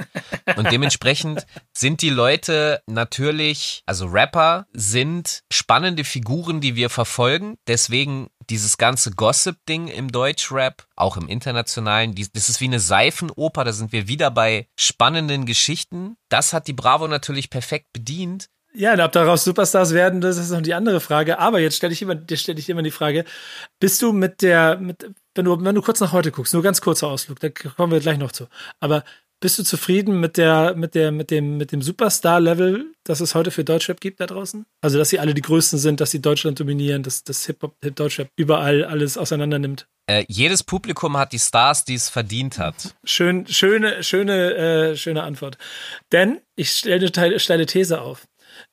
[0.56, 1.46] Und dementsprechend
[1.76, 7.56] sind die Leute natürlich, also Rapper sind spannende Figuren, die wir verfolgen.
[7.66, 13.72] Deswegen dieses ganze Gossip-Ding im Deutschrap, auch im internationalen, das ist wie eine Seifenoper, da
[13.72, 16.16] sind wir wieder bei spannenden Geschichten.
[16.28, 18.48] Das hat die Bravo natürlich perfekt bedient.
[18.74, 21.38] Ja, und ob daraus Superstars werden, das ist noch die andere Frage.
[21.38, 23.24] Aber jetzt stelle ich immer, stelle ich immer die Frage:
[23.80, 26.80] Bist du mit der, mit, wenn du, wenn du kurz nach heute guckst, nur ganz
[26.80, 28.46] kurzer Ausflug, da kommen wir gleich noch zu.
[28.78, 29.04] Aber
[29.40, 33.50] bist du zufrieden mit der, mit der, mit dem, mit dem Superstar-Level, das es heute
[33.50, 34.66] für Deutschrap gibt da draußen?
[34.80, 37.96] Also, dass sie alle die Größten sind, dass sie Deutschland dominieren, dass das Hip-Hop, Hip
[37.96, 39.86] Deutschrap überall alles auseinander nimmt?
[40.06, 42.96] Äh, jedes Publikum hat die Stars, die es verdient hat.
[43.04, 45.58] Schön, schöne, schöne, äh, schöne Antwort.
[46.12, 48.26] Denn ich stelle eine steile These auf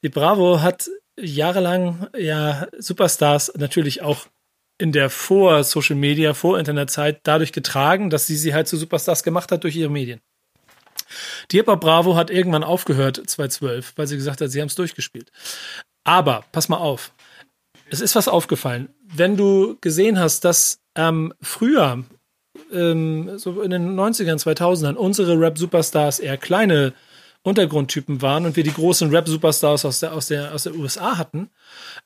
[0.03, 4.27] Die Bravo hat jahrelang ja Superstars natürlich auch
[4.77, 9.63] in der Vor-Social Media, Vor-Internet-Zeit dadurch getragen, dass sie sie halt zu Superstars gemacht hat
[9.63, 10.21] durch ihre Medien.
[11.51, 15.31] Die Hip Bravo hat irgendwann aufgehört 2012, weil sie gesagt hat, sie haben es durchgespielt.
[16.03, 17.13] Aber pass mal auf,
[17.89, 18.89] es ist was aufgefallen.
[19.03, 22.03] Wenn du gesehen hast, dass ähm, früher,
[22.71, 26.93] ähm, so in den 90ern, 2000ern, unsere Rap-Superstars eher kleine
[27.43, 31.51] Untergrundtypen waren und wir die großen Rap-Superstars aus der, aus, der, aus der USA hatten,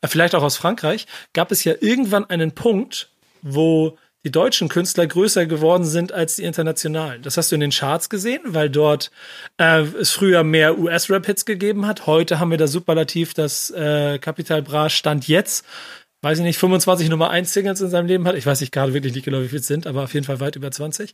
[0.01, 3.09] äh, vielleicht auch aus Frankreich, gab es ja irgendwann einen Punkt,
[3.41, 7.21] wo die deutschen Künstler größer geworden sind als die internationalen.
[7.21, 9.11] Das hast du in den Charts gesehen, weil dort
[9.57, 12.05] äh, es früher mehr US-Rap-Hits gegeben hat.
[12.05, 15.65] Heute haben wir das Superlativ, dass äh, Capital Bra Stand jetzt
[16.21, 18.35] weiß ich nicht, 25 Nummer 1 Singles in seinem Leben hat.
[18.35, 20.39] Ich weiß nicht gerade wirklich nicht genau, wie viel es sind, aber auf jeden Fall
[20.39, 21.13] weit über 20.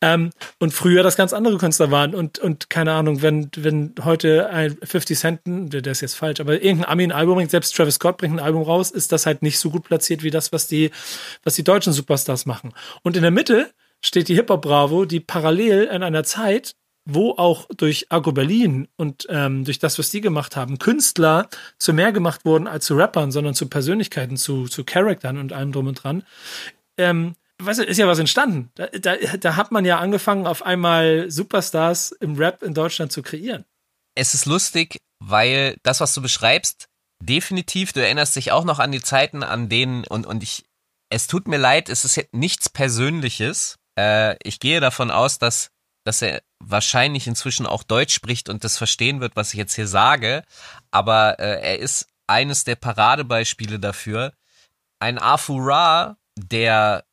[0.00, 4.50] Ähm, und früher das ganz andere Künstler waren und, und keine Ahnung, wenn, wenn heute
[4.50, 7.94] ein 50 Cent, der, ist jetzt falsch, aber irgendein Ami ein Album bringt, selbst Travis
[7.94, 10.66] Scott bringt ein Album raus, ist das halt nicht so gut platziert wie das, was
[10.66, 10.90] die,
[11.44, 12.72] was die deutschen Superstars machen.
[13.02, 17.66] Und in der Mitte steht die Hip-Hop Bravo, die parallel in einer Zeit wo auch
[17.76, 22.44] durch Argo Berlin und ähm, durch das, was die gemacht haben, Künstler zu mehr gemacht
[22.44, 26.24] wurden als zu Rappern, sondern zu Persönlichkeiten, zu, zu Charaktern und allem drum und dran.
[26.96, 28.70] Ähm, weißt du, ist ja was entstanden.
[28.74, 33.22] Da, da, da hat man ja angefangen, auf einmal Superstars im Rap in Deutschland zu
[33.22, 33.64] kreieren.
[34.14, 36.88] Es ist lustig, weil das, was du beschreibst,
[37.22, 40.64] definitiv, du erinnerst dich auch noch an die Zeiten, an denen, und, und ich,
[41.08, 43.76] es tut mir leid, es ist nichts Persönliches.
[43.98, 45.70] Äh, ich gehe davon aus, dass
[46.04, 49.88] dass er wahrscheinlich inzwischen auch Deutsch spricht und das verstehen wird, was ich jetzt hier
[49.88, 50.44] sage.
[50.90, 54.32] Aber äh, er ist eines der Paradebeispiele dafür.
[54.98, 57.04] Ein Afura, der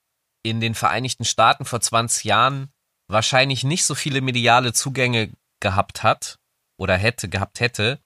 [0.44, 2.72] in den Vereinigten Staaten vor 20 Jahren
[3.08, 6.40] wahrscheinlich nicht so viele mediale Zugänge gehabt hat
[6.78, 8.00] oder hätte, gehabt hätte,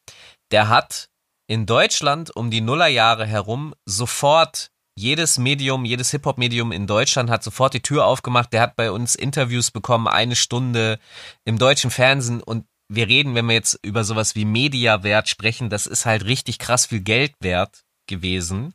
[0.52, 1.10] der hat
[1.48, 7.74] in Deutschland um die Nullerjahre herum sofort jedes Medium, jedes Hip-Hop-Medium in Deutschland hat sofort
[7.74, 8.54] die Tür aufgemacht.
[8.54, 11.00] Der hat bei uns Interviews bekommen, eine Stunde
[11.46, 15.88] im deutschen Fernsehen und wir reden, wenn wir jetzt über sowas wie Mediawert sprechen, das
[15.88, 18.74] ist halt richtig krass viel Geld wert gewesen.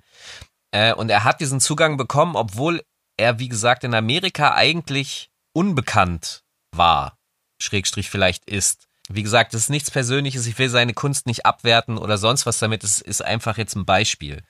[0.73, 2.83] Äh, und er hat diesen Zugang bekommen, obwohl
[3.17, 6.43] er, wie gesagt, in Amerika eigentlich unbekannt
[6.75, 7.19] war,
[7.61, 8.87] Schrägstrich vielleicht ist.
[9.09, 12.59] Wie gesagt, das ist nichts Persönliches, ich will seine Kunst nicht abwerten oder sonst was
[12.59, 14.43] damit, es ist einfach jetzt ein Beispiel.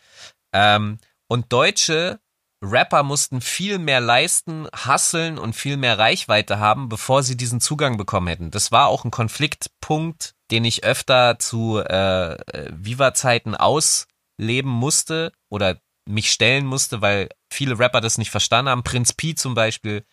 [0.53, 2.21] Ähm, und deutsche
[2.63, 7.97] Rapper mussten viel mehr leisten, hasseln und viel mehr Reichweite haben, bevor sie diesen Zugang
[7.97, 8.51] bekommen hätten.
[8.51, 12.37] Das war auch ein Konfliktpunkt, den ich öfter zu äh,
[12.73, 18.83] Viva-Zeiten ausleben musste oder mich stellen musste, weil viele Rapper das nicht verstanden haben.
[18.83, 20.05] Prinz P zum Beispiel.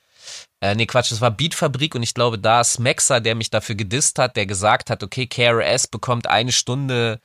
[0.62, 3.76] Äh, nee, Quatsch, das war Beatfabrik und ich glaube, da ist Maxer, der mich dafür
[3.76, 7.22] gedisst hat, der gesagt hat, okay, KRS bekommt eine Stunde,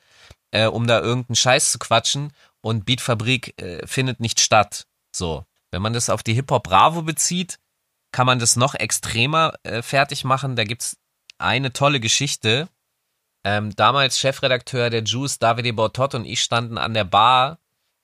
[0.51, 4.87] äh, um da irgendeinen Scheiß zu quatschen und Beatfabrik äh, findet nicht statt.
[5.15, 5.45] So.
[5.71, 7.57] Wenn man das auf die Hip-Hop Bravo bezieht,
[8.11, 10.55] kann man das noch extremer äh, fertig machen.
[10.55, 10.97] Da gibt's
[11.37, 12.67] eine tolle Geschichte.
[13.43, 17.59] Ähm, damals Chefredakteur der Juice, Davide Bortot und ich standen an der Bar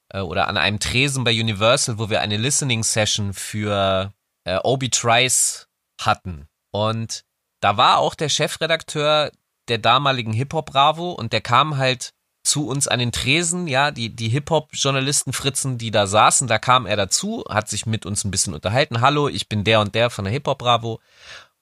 [0.09, 4.13] äh, oder an einem Tresen bei Universal, wo wir eine Listening Session für
[4.45, 5.67] äh, Obi Trice
[6.01, 6.47] hatten.
[6.71, 7.23] Und
[7.59, 9.31] da war auch der Chefredakteur
[9.67, 12.13] der damaligen Hip-Hop Bravo und der kam halt
[12.47, 16.85] zu uns an den Tresen, ja, die, die Hip-Hop-Journalisten Fritzen, die da saßen, da kam
[16.85, 19.01] er dazu, hat sich mit uns ein bisschen unterhalten.
[19.01, 21.01] Hallo, ich bin der und der von der Hip-Hop Bravo.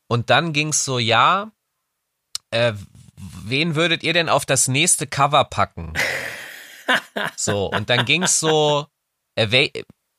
[0.07, 1.51] Und dann ging's so, ja,
[2.51, 2.73] äh,
[3.15, 5.93] wen würdet ihr denn auf das nächste Cover packen?
[7.35, 8.85] so, und dann ging's so,
[9.33, 9.71] äh, wel,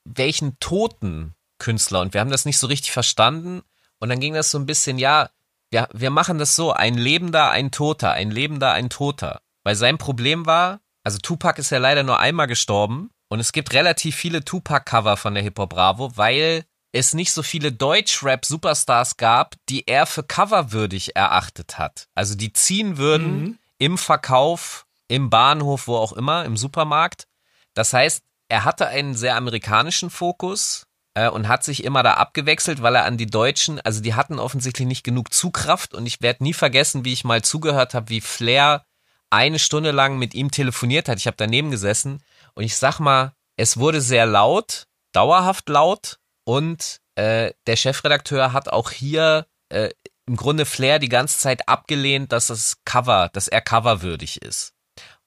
[0.03, 2.01] welchen toten Künstler?
[2.01, 3.61] Und wir haben das nicht so richtig verstanden.
[3.99, 5.29] Und dann ging das so ein bisschen, ja,
[5.71, 9.41] wir, wir machen das so, ein Lebender, ein Toter, ein Lebender, ein Toter.
[9.67, 13.73] Weil sein Problem war, also Tupac ist ja leider nur einmal gestorben und es gibt
[13.73, 19.55] relativ viele Tupac-Cover von der Hip Hop Bravo, weil es nicht so viele Deutsch-Rap-Superstars gab,
[19.67, 22.07] die er für coverwürdig erachtet hat.
[22.15, 23.59] Also die ziehen würden mhm.
[23.77, 27.27] im Verkauf, im Bahnhof, wo auch immer, im Supermarkt.
[27.73, 32.81] Das heißt, er hatte einen sehr amerikanischen Fokus äh, und hat sich immer da abgewechselt,
[32.81, 36.41] weil er an die Deutschen, also die hatten offensichtlich nicht genug Zugkraft und ich werde
[36.45, 38.85] nie vergessen, wie ich mal zugehört habe, wie Flair
[39.29, 41.17] eine Stunde lang mit ihm telefoniert hat.
[41.19, 47.01] Ich habe daneben gesessen und ich sag mal, es wurde sehr laut, dauerhaft laut und
[47.15, 49.89] äh, der Chefredakteur hat auch hier äh,
[50.27, 54.73] im Grunde Flair die ganze Zeit abgelehnt, dass das Cover, dass er coverwürdig ist.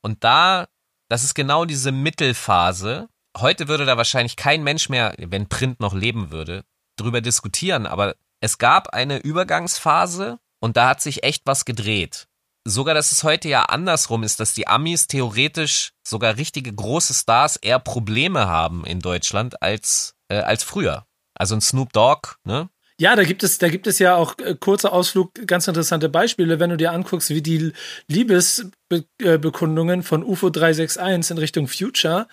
[0.02, 0.68] Und da,
[1.08, 3.08] das ist genau diese Mittelphase.
[3.36, 6.64] Heute würde da wahrscheinlich kein Mensch mehr, wenn Print noch leben würde,
[6.96, 12.28] drüber diskutieren, aber es gab eine Übergangsphase und da hat sich echt was gedreht.
[12.64, 17.56] Sogar, dass es heute ja andersrum ist, dass die Amis theoretisch sogar richtige große Stars
[17.56, 21.06] eher Probleme haben in Deutschland als, äh, als früher.
[21.34, 22.68] Also ein Snoop Dogg, ne?
[23.00, 26.60] Ja, da gibt es, da gibt es ja auch äh, kurzer Ausflug, ganz interessante Beispiele,
[26.60, 27.72] wenn du dir anguckst, wie die
[28.08, 32.28] Liebesbekundungen von UFO 361 in Richtung Future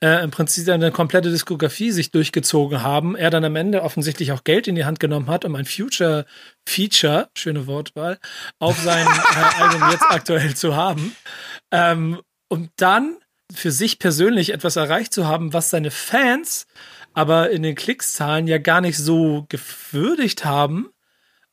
[0.00, 3.16] äh, im Prinzip eine komplette Diskografie sich durchgezogen haben.
[3.16, 6.24] Er dann am Ende offensichtlich auch Geld in die Hand genommen hat, um ein Future
[6.68, 8.20] Feature, schöne Wortwahl,
[8.60, 9.04] auf sein
[9.34, 11.16] äh, Album jetzt aktuell zu haben.
[11.72, 13.16] Ähm, um dann
[13.52, 16.68] für sich persönlich etwas erreicht zu haben, was seine Fans
[17.14, 20.88] aber in den Klickszahlen ja gar nicht so gewürdigt haben,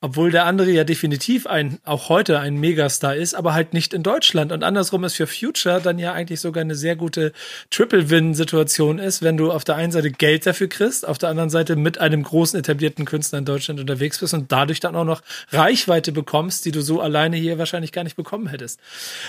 [0.01, 4.01] obwohl der andere ja definitiv ein, auch heute ein Megastar ist, aber halt nicht in
[4.01, 4.51] Deutschland.
[4.51, 7.33] Und andersrum ist für Future dann ja eigentlich sogar eine sehr gute
[7.69, 11.75] Triple-Win-Situation ist, wenn du auf der einen Seite Geld dafür kriegst, auf der anderen Seite
[11.75, 15.21] mit einem großen etablierten Künstler in Deutschland unterwegs bist und dadurch dann auch noch
[15.51, 18.79] Reichweite bekommst, die du so alleine hier wahrscheinlich gar nicht bekommen hättest.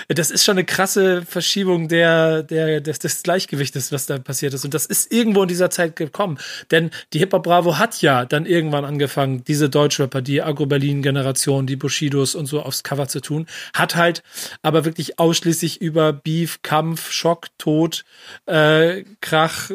[0.06, 4.64] Das ist schon eine krasse Verschiebung der, der, des, des Gleichgewichtes, was da passiert ist.
[4.64, 6.38] Und das ist irgendwo in dieser Zeit gekommen.
[6.70, 12.34] Denn die Hip-Hop Bravo hat ja dann irgendwann angefangen, diese Deutschrapper, die Agro-Berlin-Generation, die Bushidos
[12.34, 13.46] und so aufs Cover zu tun.
[13.74, 14.22] Hat halt
[14.62, 18.04] aber wirklich ausschließlich über Beef, Kampf, Schock, Tod,
[18.46, 19.70] äh, Krach,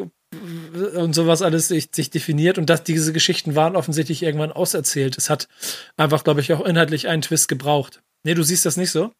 [0.96, 5.16] und sowas alles sich, sich definiert und dass diese Geschichten waren offensichtlich irgendwann auserzählt.
[5.16, 5.48] Es hat
[5.96, 8.02] einfach, glaube ich, auch inhaltlich einen Twist gebraucht.
[8.22, 9.12] Nee, du siehst das nicht so?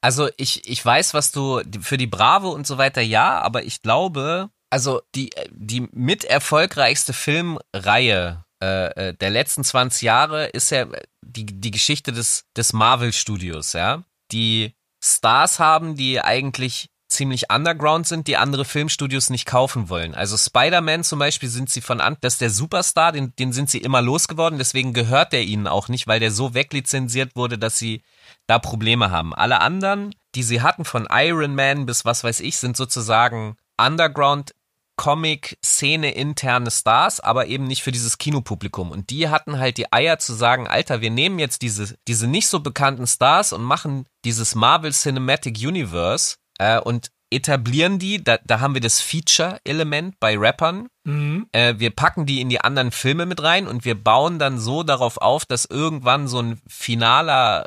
[0.00, 3.82] Also ich, ich weiß, was du für die Bravo und so weiter, ja, aber ich
[3.82, 10.86] glaube, also die, die mit erfolgreichste Filmreihe äh, äh, der letzten 20 Jahre ist ja
[11.20, 14.04] die, die Geschichte des, des Marvel-Studios, ja.
[14.30, 20.14] Die Stars haben, die eigentlich ziemlich underground sind, die andere Filmstudios nicht kaufen wollen.
[20.14, 23.68] Also Spider-Man zum Beispiel sind sie von an, das ist der Superstar, den, den sind
[23.68, 27.78] sie immer losgeworden, deswegen gehört der ihnen auch nicht, weil der so weglizenziert wurde, dass
[27.78, 28.02] sie
[28.46, 29.34] da Probleme haben.
[29.34, 34.54] Alle anderen, die sie hatten, von Iron Man bis was weiß ich, sind sozusagen Underground
[35.02, 38.92] Comic-Szene interne Stars, aber eben nicht für dieses Kinopublikum.
[38.92, 42.46] Und die hatten halt die Eier zu sagen, Alter, wir nehmen jetzt diese, diese nicht
[42.46, 48.60] so bekannten Stars und machen dieses Marvel Cinematic Universe äh, und etablieren die, da, da
[48.60, 50.86] haben wir das Feature-Element bei Rappern.
[51.02, 51.48] Mhm.
[51.50, 54.84] Äh, wir packen die in die anderen Filme mit rein und wir bauen dann so
[54.84, 57.64] darauf auf, dass irgendwann so ein finaler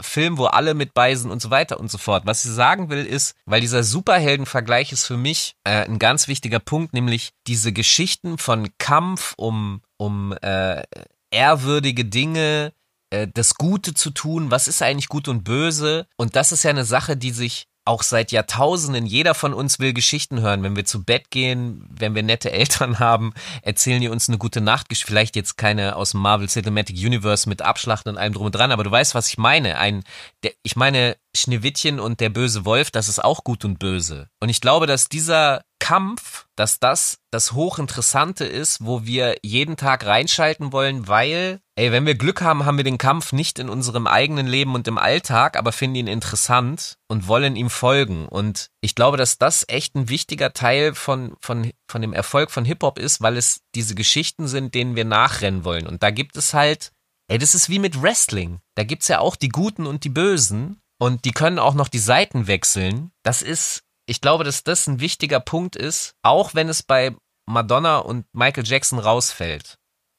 [0.00, 2.26] Film, wo alle mit bei sind und so weiter und so fort.
[2.26, 6.58] Was ich sagen will ist, weil dieser Superheldenvergleich ist für mich äh, ein ganz wichtiger
[6.58, 10.82] Punkt, nämlich diese Geschichten von Kampf um, um äh,
[11.30, 12.72] ehrwürdige Dinge,
[13.10, 16.06] äh, das Gute zu tun, was ist eigentlich gut und böse?
[16.16, 19.92] Und das ist ja eine Sache, die sich auch seit Jahrtausenden, jeder von uns will
[19.92, 20.62] Geschichten hören.
[20.62, 24.60] Wenn wir zu Bett gehen, wenn wir nette Eltern haben, erzählen die uns eine gute
[24.60, 24.86] Nacht.
[24.90, 28.72] Vielleicht jetzt keine aus dem Marvel Cinematic Universe mit Abschlachten und allem drum und dran,
[28.72, 29.78] aber du weißt, was ich meine.
[29.78, 30.02] Ein,
[30.42, 34.28] der, ich meine, Schneewittchen und der böse Wolf, das ist auch gut und böse.
[34.40, 40.06] Und ich glaube, dass dieser Kampf, dass das das Hochinteressante ist, wo wir jeden Tag
[40.06, 44.06] reinschalten wollen, weil, ey, wenn wir Glück haben, haben wir den Kampf nicht in unserem
[44.06, 48.28] eigenen Leben und im Alltag, aber finden ihn interessant und wollen ihm folgen.
[48.28, 52.64] Und ich glaube, dass das echt ein wichtiger Teil von, von, von dem Erfolg von
[52.64, 55.88] Hip-Hop ist, weil es diese Geschichten sind, denen wir nachrennen wollen.
[55.88, 56.92] Und da gibt es halt,
[57.28, 58.60] ey, das ist wie mit Wrestling.
[58.76, 60.80] Da gibt's ja auch die Guten und die Bösen.
[61.00, 63.10] Und die können auch noch die Seiten wechseln.
[63.22, 67.14] Das ist, ich glaube, dass das ein wichtiger Punkt ist, auch wenn es bei
[67.46, 69.76] Madonna und Michael Jackson rausfällt.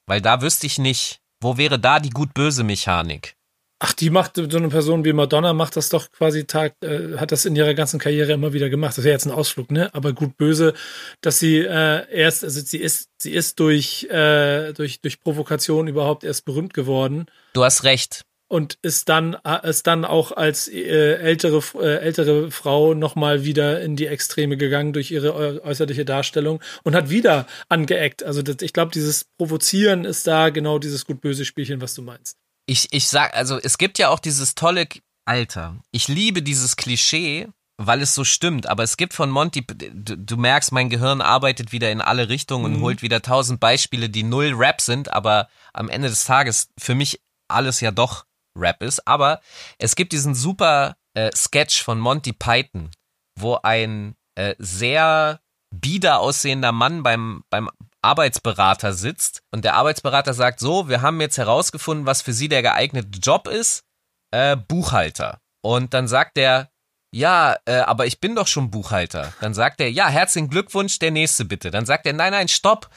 [0.08, 3.36] Weil da wüsste ich nicht, wo wäre da die gut-böse Mechanik?
[3.80, 7.34] Ach, die macht so eine Person wie Madonna macht das doch quasi Tag, äh, hat
[7.34, 8.98] das in ihrer ganzen Karriere immer wieder gemacht.
[8.98, 9.94] Das wäre jetzt ein Ausflug, ne?
[9.94, 10.74] Aber gut böse,
[11.20, 16.24] dass sie äh, erst, also sie ist, sie ist durch äh, durch durch Provokation überhaupt
[16.24, 17.26] erst berühmt geworden.
[17.54, 18.22] Du hast recht
[18.52, 23.82] und ist dann ist dann auch als äh, ältere äh, ältere Frau noch mal wieder
[23.82, 28.24] in die Extreme gegangen durch ihre äußerliche Darstellung und hat wieder angeeckt.
[28.24, 32.02] Also das, ich glaube, dieses Provozieren ist da genau dieses gut böse Spielchen, was du
[32.02, 32.36] meinst.
[32.66, 34.86] Ich ich sag also es gibt ja auch dieses tolle
[35.24, 35.78] Alter.
[35.92, 37.48] Ich liebe dieses Klischee,
[37.78, 38.68] weil es so stimmt.
[38.68, 42.72] Aber es gibt von Monty, du, du merkst, mein Gehirn arbeitet wieder in alle Richtungen
[42.72, 42.76] mhm.
[42.76, 46.96] und holt wieder tausend Beispiele, die null Rap sind, aber am Ende des Tages für
[46.96, 48.26] mich alles ja doch
[48.56, 49.42] Rap ist, aber
[49.78, 52.92] es gibt diesen super äh, Sketch von Monty Python,
[53.40, 55.40] wo ein äh, sehr
[55.74, 57.70] bieder aussehender Mann beim, beim
[58.02, 62.62] Arbeitsberater sitzt und der Arbeitsberater sagt so, wir haben jetzt herausgefunden, was für Sie der
[62.62, 63.84] geeignete Job ist,
[64.32, 65.40] äh, Buchhalter.
[65.62, 66.70] Und dann sagt er,
[67.14, 69.34] ja, äh, aber ich bin doch schon Buchhalter.
[69.42, 71.70] Dann sagt er, ja, herzlichen Glückwunsch, der nächste bitte.
[71.70, 72.90] Dann sagt er, nein, nein, stopp,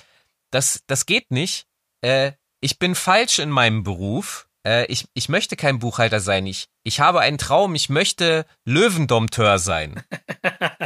[0.51, 1.67] das, das geht nicht.
[2.01, 6.47] Äh, ich bin falsch in meinem Beruf äh, ich, ich möchte kein Buchhalter sein.
[6.47, 10.03] Ich, ich habe einen Traum, ich möchte Löwendompteur sein.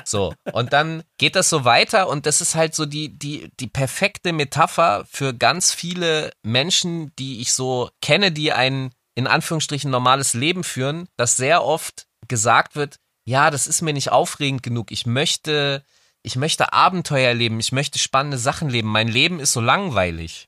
[0.05, 0.35] So.
[0.53, 4.33] Und dann geht das so weiter und das ist halt so die, die, die perfekte
[4.33, 10.65] Metapher für ganz viele Menschen, die ich so kenne, die ein in Anführungsstrichen normales Leben
[10.65, 14.93] führen, dass sehr oft gesagt wird, ja, das ist mir nicht aufregend genug.
[14.93, 15.85] Ich möchte,
[16.23, 18.89] ich möchte Abenteuer leben, ich möchte spannende Sachen leben.
[18.89, 20.47] Mein Leben ist so langweilig.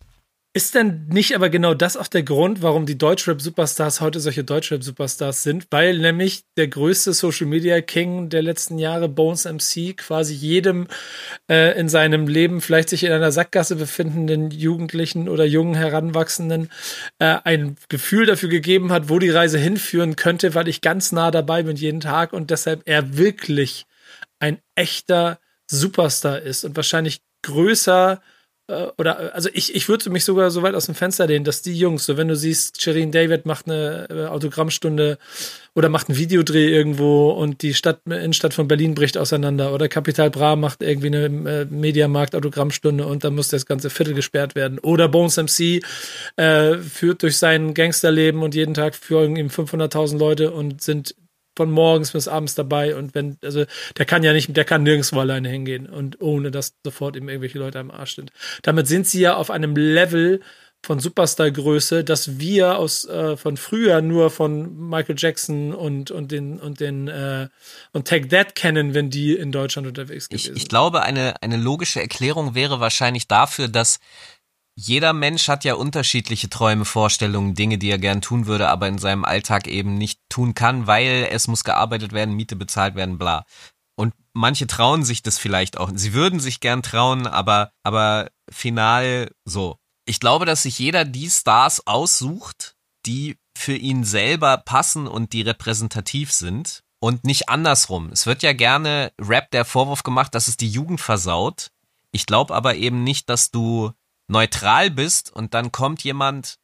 [0.53, 5.45] Ist denn nicht aber genau das auch der Grund, warum die Deutschrap-Superstars heute solche Deutschrap-Superstars
[5.45, 5.69] sind?
[5.71, 10.89] Weil nämlich der größte Social-Media-King der letzten Jahre, Bones MC, quasi jedem
[11.49, 16.69] äh, in seinem Leben vielleicht sich in einer Sackgasse befindenden Jugendlichen oder jungen Heranwachsenden
[17.21, 21.31] äh, ein Gefühl dafür gegeben hat, wo die Reise hinführen könnte, weil ich ganz nah
[21.31, 23.87] dabei bin jeden Tag und deshalb er wirklich
[24.41, 25.39] ein echter
[25.69, 28.21] Superstar ist und wahrscheinlich größer
[28.71, 31.45] äh, oder äh, also ich, ich würde mich sogar so weit aus dem Fenster lehnen,
[31.45, 35.19] dass die Jungs, so wenn du siehst, Shirin David macht eine äh, Autogrammstunde
[35.75, 40.31] oder macht einen Videodreh irgendwo und die Stadt, Innenstadt von Berlin bricht auseinander oder Capital
[40.31, 44.79] Bra macht irgendwie eine äh, Mediamarkt-Autogrammstunde und dann muss das ganze Viertel gesperrt werden.
[44.79, 45.83] Oder Bones MC
[46.37, 51.15] äh, führt durch sein Gangsterleben und jeden Tag führen ihm 500.000 Leute und sind
[51.61, 53.67] von morgens bis abends dabei und wenn, also
[53.99, 57.59] der kann ja nicht, der kann nirgendwo alleine hingehen und ohne dass sofort ihm irgendwelche
[57.59, 58.33] Leute am Arsch sind.
[58.63, 60.41] Damit sind sie ja auf einem Level
[60.83, 66.59] von Superstar-Größe, dass wir aus äh, von früher nur von Michael Jackson und und den
[66.59, 67.49] und den äh,
[67.93, 70.57] und Take That kennen, wenn die in Deutschland unterwegs gewesen.
[70.57, 74.01] Ich, ich glaube, eine eine logische Erklärung wäre wahrscheinlich dafür, dass
[74.81, 78.97] jeder Mensch hat ja unterschiedliche Träume, Vorstellungen, Dinge, die er gern tun würde, aber in
[78.97, 83.45] seinem Alltag eben nicht tun kann, weil es muss gearbeitet werden, Miete bezahlt werden, bla.
[83.95, 85.91] Und manche trauen sich das vielleicht auch.
[85.95, 89.77] Sie würden sich gern trauen, aber, aber final so.
[90.07, 92.75] Ich glaube, dass sich jeder die Stars aussucht,
[93.05, 98.09] die für ihn selber passen und die repräsentativ sind und nicht andersrum.
[98.13, 101.71] Es wird ja gerne Rap der Vorwurf gemacht, dass es die Jugend versaut.
[102.13, 103.93] Ich glaube aber eben nicht, dass du
[104.31, 106.57] neutral bist und dann kommt jemand,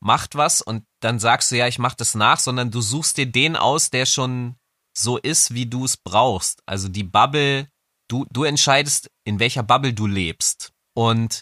[0.00, 3.26] macht was und dann sagst du, ja, ich mach das nach, sondern du suchst dir
[3.26, 4.56] den aus, der schon
[4.96, 6.62] so ist, wie du es brauchst.
[6.66, 7.68] Also die Bubble,
[8.08, 10.72] du, du entscheidest, in welcher Bubble du lebst.
[10.94, 11.40] Und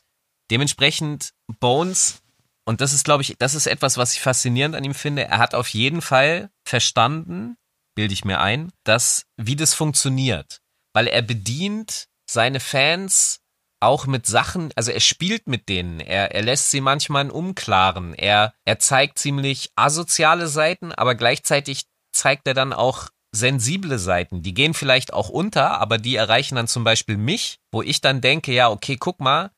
[0.50, 2.22] dementsprechend Bones,
[2.64, 5.24] und das ist, glaube ich, das ist etwas, was ich faszinierend an ihm finde.
[5.24, 7.56] Er hat auf jeden Fall verstanden,
[7.94, 10.60] bilde ich mir ein, dass, wie das funktioniert.
[10.94, 13.41] Weil er bedient seine Fans
[13.82, 18.14] auch mit Sachen, also er spielt mit denen, er, er lässt sie manchmal in Unklaren,
[18.14, 24.42] er, er zeigt ziemlich asoziale Seiten, aber gleichzeitig zeigt er dann auch sensible Seiten.
[24.42, 28.20] Die gehen vielleicht auch unter, aber die erreichen dann zum Beispiel mich, wo ich dann
[28.20, 29.50] denke, ja, okay, guck mal,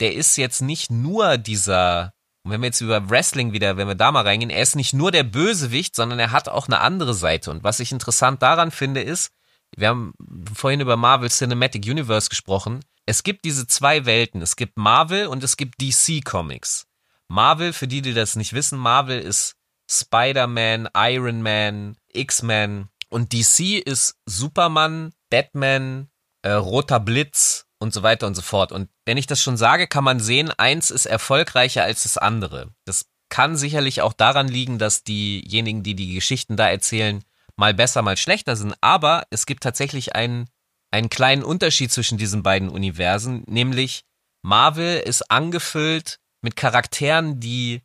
[0.00, 2.12] der ist jetzt nicht nur dieser,
[2.44, 4.92] und wenn wir jetzt über Wrestling wieder, wenn wir da mal reingehen, er ist nicht
[4.92, 7.50] nur der Bösewicht, sondern er hat auch eine andere Seite.
[7.50, 9.30] Und was ich interessant daran finde, ist,
[9.76, 10.12] wir haben
[10.54, 14.42] vorhin über Marvel Cinematic Universe gesprochen, es gibt diese zwei Welten.
[14.42, 16.86] Es gibt Marvel und es gibt DC Comics.
[17.28, 19.56] Marvel, für die, die das nicht wissen, Marvel ist
[19.90, 26.08] Spider-Man, Iron Man, X-Men und DC ist Superman, Batman,
[26.42, 28.72] äh, Roter Blitz und so weiter und so fort.
[28.72, 32.72] Und wenn ich das schon sage, kann man sehen, eins ist erfolgreicher als das andere.
[32.84, 37.24] Das kann sicherlich auch daran liegen, dass diejenigen, die die Geschichten da erzählen,
[37.56, 38.74] mal besser, mal schlechter sind.
[38.80, 40.48] Aber es gibt tatsächlich einen
[40.92, 44.04] einen kleinen Unterschied zwischen diesen beiden Universen, nämlich
[44.42, 47.82] Marvel ist angefüllt mit Charakteren, die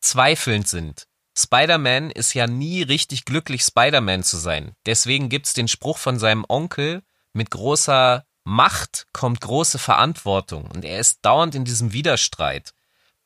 [0.00, 1.06] zweifelnd sind.
[1.36, 4.72] Spider-Man ist ja nie richtig glücklich, Spider-Man zu sein.
[4.86, 7.02] Deswegen gibt's den Spruch von seinem Onkel,
[7.32, 10.70] mit großer Macht kommt große Verantwortung.
[10.70, 12.72] Und er ist dauernd in diesem Widerstreit.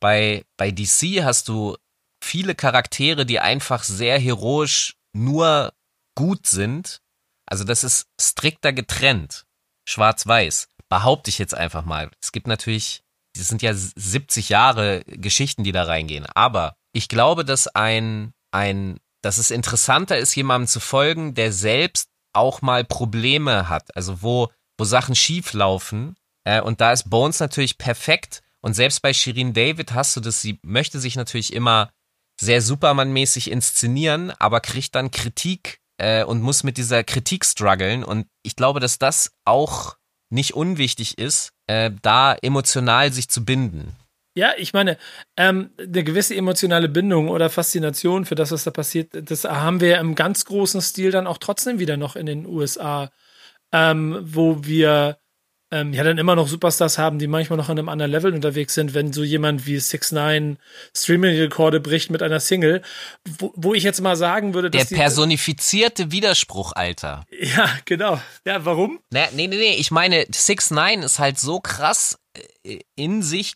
[0.01, 1.77] Bei, bei DC hast du
[2.21, 5.73] viele Charaktere, die einfach sehr heroisch nur
[6.15, 7.03] gut sind
[7.45, 9.45] also das ist strikter getrennt.
[9.87, 10.69] Schwarz-Weiß.
[10.89, 12.09] Behaupte ich jetzt einfach mal.
[12.21, 13.03] Es gibt natürlich,
[13.35, 16.25] das sind ja 70 Jahre Geschichten, die da reingehen.
[16.25, 22.09] Aber ich glaube, dass ein, ein, dass es interessanter ist, jemandem zu folgen, der selbst
[22.33, 23.95] auch mal Probleme hat.
[23.95, 26.15] Also wo, wo Sachen schief laufen.
[26.45, 28.41] Äh, und da ist Bones natürlich perfekt.
[28.61, 31.91] Und selbst bei Shirin David hast du das, sie möchte sich natürlich immer
[32.39, 38.03] sehr Superman-mäßig inszenieren, aber kriegt dann Kritik äh, und muss mit dieser Kritik strugglen.
[38.03, 39.95] Und ich glaube, dass das auch
[40.29, 43.95] nicht unwichtig ist, äh, da emotional sich zu binden.
[44.35, 44.97] Ja, ich meine,
[45.37, 49.99] ähm, eine gewisse emotionale Bindung oder Faszination für das, was da passiert, das haben wir
[49.99, 53.11] im ganz großen Stil dann auch trotzdem wieder noch in den USA,
[53.71, 55.19] ähm, wo wir
[55.73, 58.75] ähm, ja dann immer noch Superstars haben, die manchmal noch an einem anderen Level unterwegs
[58.75, 60.57] sind, wenn so jemand wie 6 9
[60.95, 62.83] Streaming-Rekorde bricht mit einer Single,
[63.39, 67.25] wo, wo ich jetzt mal sagen würde, dass Der personifizierte Widerspruch, Alter.
[67.39, 68.21] Ja, genau.
[68.45, 68.99] Ja, warum?
[69.09, 69.75] Nee, nee, nee, nee.
[69.75, 72.19] ich meine, 6 9 ist halt so krass
[72.63, 73.55] äh, in sich,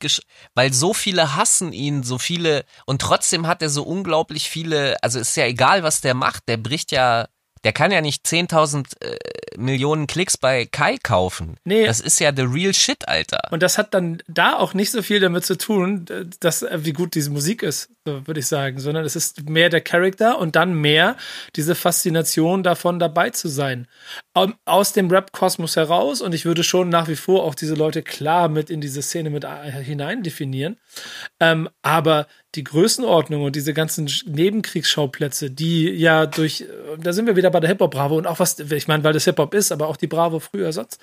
[0.56, 5.20] weil so viele hassen ihn, so viele, und trotzdem hat er so unglaublich viele, also
[5.20, 7.28] ist ja egal, was der macht, der bricht ja
[7.64, 9.18] der kann ja nicht 10.000 äh,
[9.58, 11.58] Millionen Klicks bei Kai kaufen.
[11.64, 11.86] Nee.
[11.86, 13.40] Das ist ja the real shit, Alter.
[13.52, 16.06] Und das hat dann da auch nicht so viel damit zu tun,
[16.40, 19.82] dass, äh, wie gut diese Musik ist, würde ich sagen, sondern es ist mehr der
[19.82, 21.16] Charakter und dann mehr
[21.56, 23.88] diese Faszination davon, dabei zu sein.
[24.66, 28.50] Aus dem Rap-Kosmos heraus und ich würde schon nach wie vor auch diese Leute klar
[28.50, 30.78] mit in diese Szene mit äh, hinein definieren.
[31.40, 36.66] Ähm, aber die Größenordnung und diese ganzen Nebenkriegsschauplätze, die ja durch,
[37.00, 39.54] da sind wir wieder bei der Hip-Hop-Bravo und auch was, ich meine, weil das Hip-Hop
[39.54, 41.00] ist, aber auch die Bravo früher sonst,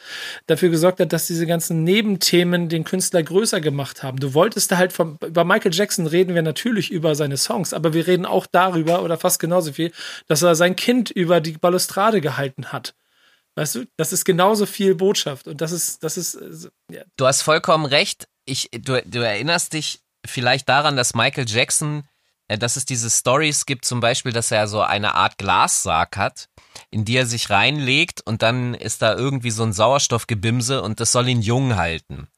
[0.47, 4.19] dafür gesorgt hat, dass diese ganzen Nebenthemen den Künstler größer gemacht haben.
[4.19, 7.93] Du wolltest da halt vom, über Michael Jackson reden wir natürlich über seine Songs, aber
[7.93, 9.93] wir reden auch darüber oder fast genauso viel,
[10.29, 12.95] dass er sein Kind über die Balustrade gehalten hat.
[13.57, 17.03] Weißt du, das ist genauso viel Botschaft und das ist, das ist, äh, ja.
[17.17, 18.29] Du hast vollkommen recht.
[18.47, 22.03] Ich, du, du erinnerst dich vielleicht daran, dass Michael Jackson,
[22.49, 26.49] äh, dass es diese Stories gibt, zum Beispiel, dass er so eine Art Glassarg hat,
[26.91, 31.13] in die er sich reinlegt und dann ist da irgendwie so ein Sauerstoffgebimse und das
[31.13, 32.29] soll ihn jung halten.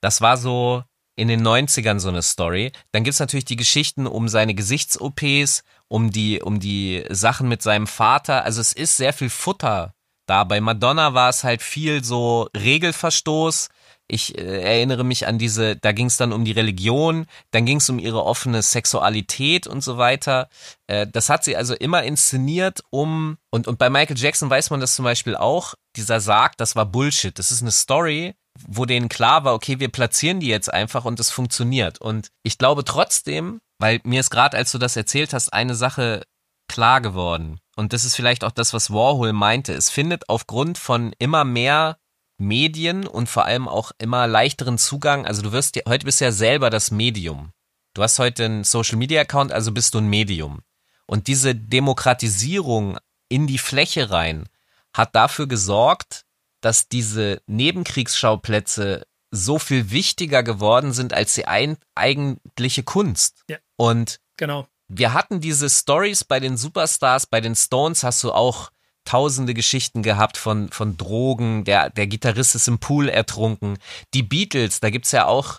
[0.00, 0.84] Das war so
[1.16, 2.72] in den 90ern so eine Story.
[2.92, 7.86] Dann gibt's natürlich die Geschichten um seine Gesichts-OPs, um die, um die Sachen mit seinem
[7.86, 8.44] Vater.
[8.44, 9.94] Also es ist sehr viel Futter
[10.26, 10.44] da.
[10.44, 13.68] Bei Madonna war es halt viel so Regelverstoß
[14.12, 17.78] ich äh, erinnere mich an diese, da ging es dann um die Religion, dann ging
[17.78, 20.48] es um ihre offene Sexualität und so weiter.
[20.86, 24.80] Äh, das hat sie also immer inszeniert, um, und, und bei Michael Jackson weiß man
[24.80, 27.38] das zum Beispiel auch, dieser Sarg, das war Bullshit.
[27.38, 28.34] Das ist eine Story,
[28.66, 32.00] wo denen klar war, okay, wir platzieren die jetzt einfach und es funktioniert.
[32.00, 36.22] Und ich glaube trotzdem, weil mir ist gerade, als du das erzählt hast, eine Sache
[36.68, 37.60] klar geworden.
[37.76, 39.72] Und das ist vielleicht auch das, was Warhol meinte.
[39.72, 41.98] Es findet aufgrund von immer mehr
[42.38, 45.26] Medien und vor allem auch immer leichteren Zugang.
[45.26, 47.52] Also du wirst heute bist ja selber das Medium.
[47.94, 50.62] Du hast heute einen Social Media Account, also bist du ein Medium.
[51.06, 52.98] Und diese Demokratisierung
[53.28, 54.48] in die Fläche rein
[54.94, 56.24] hat dafür gesorgt,
[56.64, 63.42] dass diese Nebenkriegsschauplätze so viel wichtiger geworden sind als die ein, eigentliche Kunst.
[63.48, 63.58] Ja.
[63.76, 64.66] Und genau.
[64.88, 68.70] wir hatten diese Stories bei den Superstars, bei den Stones hast du auch
[69.04, 73.78] tausende Geschichten gehabt von, von Drogen, der, der Gitarrist ist im Pool ertrunken.
[74.14, 75.58] Die Beatles, da gibt's ja auch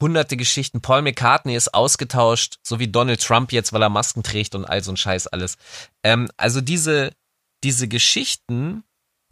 [0.00, 0.80] hunderte Geschichten.
[0.80, 4.82] Paul McCartney ist ausgetauscht, so wie Donald Trump jetzt, weil er Masken trägt und all
[4.82, 5.56] so ein Scheiß alles.
[6.02, 7.12] Ähm, also diese,
[7.64, 8.84] diese Geschichten,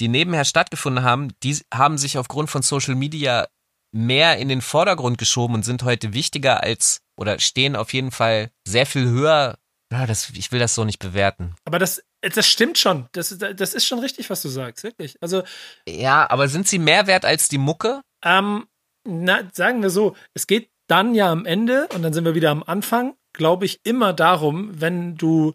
[0.03, 3.47] die nebenher stattgefunden haben, die haben sich aufgrund von Social Media
[3.95, 8.51] mehr in den Vordergrund geschoben und sind heute wichtiger als oder stehen auf jeden Fall
[8.67, 9.59] sehr viel höher.
[9.93, 11.55] Ja, das, ich will das so nicht bewerten.
[11.65, 13.09] Aber das das stimmt schon.
[13.13, 15.17] Das, das ist schon richtig, was du sagst, wirklich.
[15.21, 15.43] Also.
[15.89, 18.01] Ja, aber sind sie mehr wert als die Mucke?
[18.25, 18.67] Ähm,
[19.05, 22.51] na, sagen wir so, es geht dann ja am Ende, und dann sind wir wieder
[22.51, 25.55] am Anfang, glaube ich, immer darum, wenn du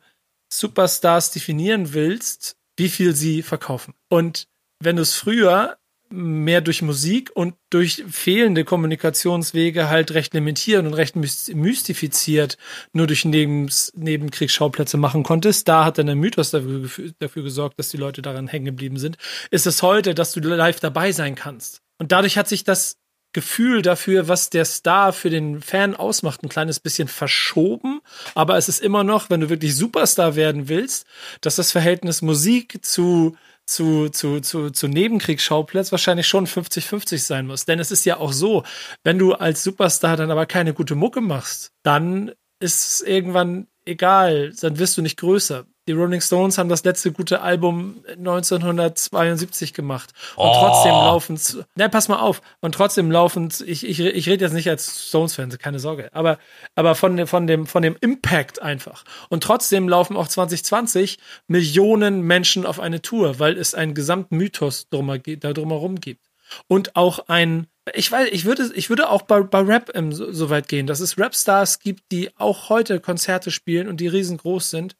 [0.51, 3.93] Superstars definieren willst, wie viel sie verkaufen.
[4.09, 4.47] Und
[4.79, 5.77] wenn du es früher
[6.09, 12.57] mehr durch Musik und durch fehlende Kommunikationswege halt recht limitiert und recht mystifiziert
[12.93, 15.67] nur durch Neben Nebenkriegsschauplätze machen konntest.
[15.67, 19.17] Da hat dann der Mythos dafür, dafür gesorgt, dass die Leute daran hängen geblieben sind.
[19.51, 21.81] Ist es heute, dass du live dabei sein kannst.
[21.99, 22.97] Und dadurch hat sich das
[23.37, 28.01] Gefühl dafür, was der Star für den Fan ausmacht, ein kleines bisschen verschoben.
[28.33, 31.05] Aber es ist immer noch, wenn du wirklich Superstar werden willst,
[31.41, 37.65] dass das Verhältnis Musik zu zu, zu, zu, zu Nebenkriegsschauplatz wahrscheinlich schon 50-50 sein muss.
[37.65, 38.63] Denn es ist ja auch so,
[39.03, 44.51] wenn du als Superstar dann aber keine gute Mucke machst, dann ist es irgendwann egal,
[44.61, 45.67] dann wirst du nicht größer.
[45.87, 50.11] Die Rolling Stones haben das letzte gute Album 1972 gemacht.
[50.35, 50.53] Und oh.
[50.59, 51.39] trotzdem laufen,
[51.75, 52.41] ne, pass mal auf.
[52.59, 56.09] Und trotzdem laufen, ich, ich, ich rede jetzt nicht als Stones-Fan, keine Sorge.
[56.13, 56.39] Aber,
[56.75, 59.05] aber von, von dem, von dem Impact einfach.
[59.29, 65.53] Und trotzdem laufen auch 2020 Millionen Menschen auf eine Tour, weil es einen Gesamtmythos da
[65.53, 66.25] drumherum gibt.
[66.67, 70.31] Und auch ein, ich weiß, ich würde, ich würde auch bei, bei Rap ähm, so,
[70.33, 74.69] so weit gehen, dass es Rapstars gibt, die auch heute Konzerte spielen und die riesengroß
[74.69, 74.97] sind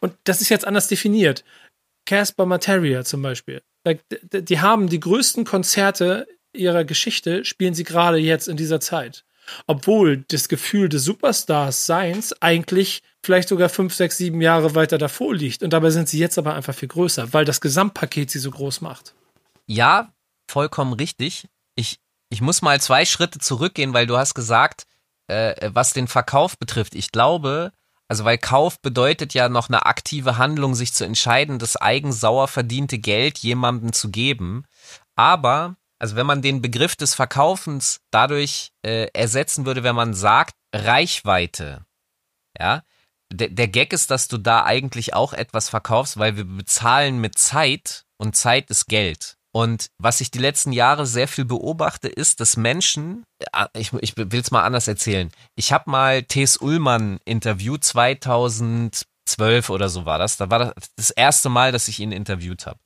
[0.00, 1.44] und das ist jetzt anders definiert.
[2.06, 3.62] Casper Materia zum Beispiel.
[4.32, 9.24] Die haben die größten Konzerte ihrer Geschichte, spielen sie gerade jetzt in dieser Zeit.
[9.66, 15.62] Obwohl das Gefühl des Superstars-Seins eigentlich vielleicht sogar fünf, sechs, sieben Jahre weiter davor liegt.
[15.62, 18.80] Und dabei sind sie jetzt aber einfach viel größer, weil das Gesamtpaket sie so groß
[18.80, 19.14] macht.
[19.66, 20.12] Ja,
[20.50, 21.46] vollkommen richtig.
[21.76, 21.98] ich,
[22.30, 24.86] ich muss mal zwei Schritte zurückgehen, weil du hast gesagt,
[25.28, 26.94] äh, was den Verkauf betrifft.
[26.94, 27.72] Ich glaube,
[28.08, 32.48] also weil Kauf bedeutet ja noch eine aktive Handlung, sich zu entscheiden, das eigens sauer
[32.48, 34.64] verdiente Geld jemandem zu geben.
[35.16, 40.54] Aber, also wenn man den Begriff des Verkaufens dadurch äh, ersetzen würde, wenn man sagt,
[40.74, 41.86] Reichweite,
[42.58, 42.82] ja,
[43.32, 47.38] der, der Gag ist, dass du da eigentlich auch etwas verkaufst, weil wir bezahlen mit
[47.38, 49.38] Zeit und Zeit ist Geld.
[49.54, 54.16] Und was ich die letzten Jahre sehr viel beobachte, ist, dass Menschen, äh, ich, ich
[54.16, 55.30] will es mal anders erzählen.
[55.54, 56.56] Ich habe mal T.S.
[56.56, 60.36] Ullmann interviewt, 2012 oder so war das.
[60.38, 62.80] Da war das das erste Mal, dass ich ihn interviewt habe.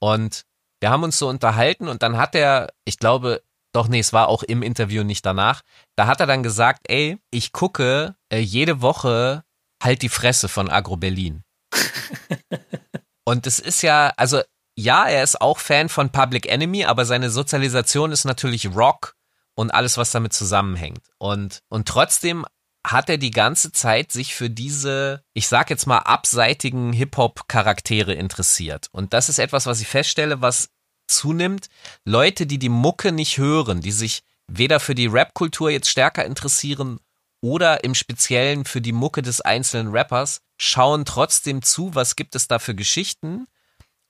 [0.00, 0.44] Und
[0.80, 3.42] wir haben uns so unterhalten und dann hat er, ich glaube,
[3.74, 5.60] doch nee, es war auch im Interview nicht danach,
[5.96, 9.44] da hat er dann gesagt, ey, ich gucke äh, jede Woche
[9.82, 11.42] halt die Fresse von Agro Berlin.
[13.24, 14.40] und es ist ja, also
[14.76, 19.14] ja, er ist auch Fan von Public Enemy, aber seine Sozialisation ist natürlich Rock
[19.54, 21.02] und alles, was damit zusammenhängt.
[21.18, 22.44] Und, und trotzdem
[22.86, 28.88] hat er die ganze Zeit sich für diese, ich sag jetzt mal, abseitigen Hip-Hop-Charaktere interessiert.
[28.92, 30.68] Und das ist etwas, was ich feststelle, was
[31.06, 31.68] zunimmt.
[32.04, 36.98] Leute, die die Mucke nicht hören, die sich weder für die Rap-Kultur jetzt stärker interessieren
[37.40, 42.48] oder im Speziellen für die Mucke des einzelnen Rappers, schauen trotzdem zu, was gibt es
[42.48, 43.46] da für Geschichten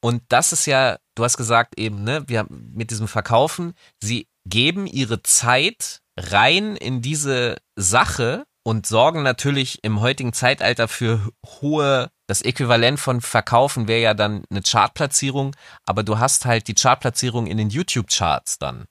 [0.04, 4.86] und das ist ja, du hast gesagt eben, ne, wir mit diesem Verkaufen, sie geben
[4.86, 12.42] ihre Zeit rein in diese Sache und sorgen natürlich im heutigen Zeitalter für hohe, das
[12.42, 17.56] Äquivalent von Verkaufen wäre ja dann eine Chartplatzierung, aber du hast halt die Chartplatzierung in
[17.56, 18.84] den YouTube-Charts dann.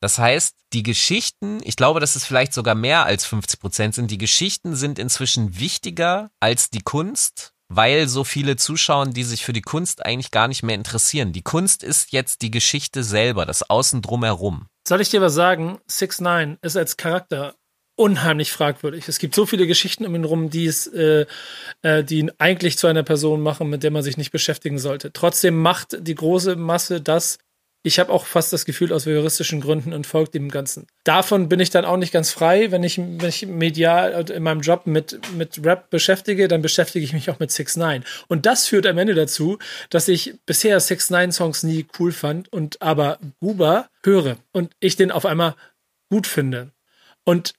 [0.00, 4.10] Das heißt, die Geschichten, ich glaube, dass es vielleicht sogar mehr als 50 Prozent sind,
[4.10, 9.52] die Geschichten sind inzwischen wichtiger als die Kunst weil so viele zuschauen, die sich für
[9.52, 11.32] die Kunst eigentlich gar nicht mehr interessieren.
[11.32, 14.66] Die Kunst ist jetzt die Geschichte selber, das Außen drumherum.
[14.86, 15.78] Soll ich dir was sagen?
[15.86, 17.54] Six Nine ist als Charakter
[17.96, 19.08] unheimlich fragwürdig.
[19.08, 21.26] Es gibt so viele Geschichten um ihn rum, die es, äh,
[21.82, 25.12] äh, die ihn eigentlich zu einer Person machen, mit der man sich nicht beschäftigen sollte.
[25.12, 27.38] Trotzdem macht die große Masse das,
[27.82, 30.86] ich habe auch fast das Gefühl, aus juristischen Gründen und folgt dem Ganzen.
[31.04, 32.70] Davon bin ich dann auch nicht ganz frei.
[32.70, 37.28] Wenn ich mich medial in meinem Job mit, mit Rap beschäftige, dann beschäftige ich mich
[37.28, 39.58] auch mit 6 9 Und das führt am Ende dazu,
[39.90, 44.96] dass ich bisher 6 9 Songs nie cool fand und aber Guba höre und ich
[44.96, 45.56] den auf einmal
[46.08, 46.70] gut finde.
[47.24, 47.54] Und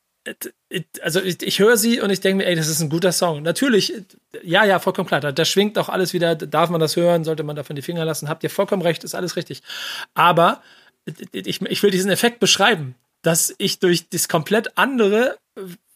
[1.02, 3.44] also ich, ich höre sie und ich denke mir, ey, das ist ein guter Song.
[3.44, 3.94] Natürlich,
[4.42, 5.22] ja, ja, vollkommen klar.
[5.22, 6.36] Da, da schwingt auch alles wieder.
[6.36, 7.24] Darf man das hören?
[7.24, 8.30] Sollte man davon die Finger lassen?
[8.30, 9.62] Habt ihr vollkommen recht, ist alles richtig.
[10.14, 10.62] Aber
[11.34, 15.38] ich, ich will diesen Effekt beschreiben, dass ich durch das komplett andere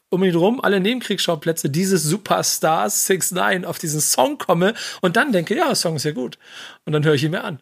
[0.09, 5.33] um ihn rum, alle Nebenkriegsschauplätze dieses Superstars 6 9 auf diesen Song komme und dann
[5.33, 6.37] denke, ja, der Song ist ja gut.
[6.85, 7.59] Und dann höre ich ihn mir an.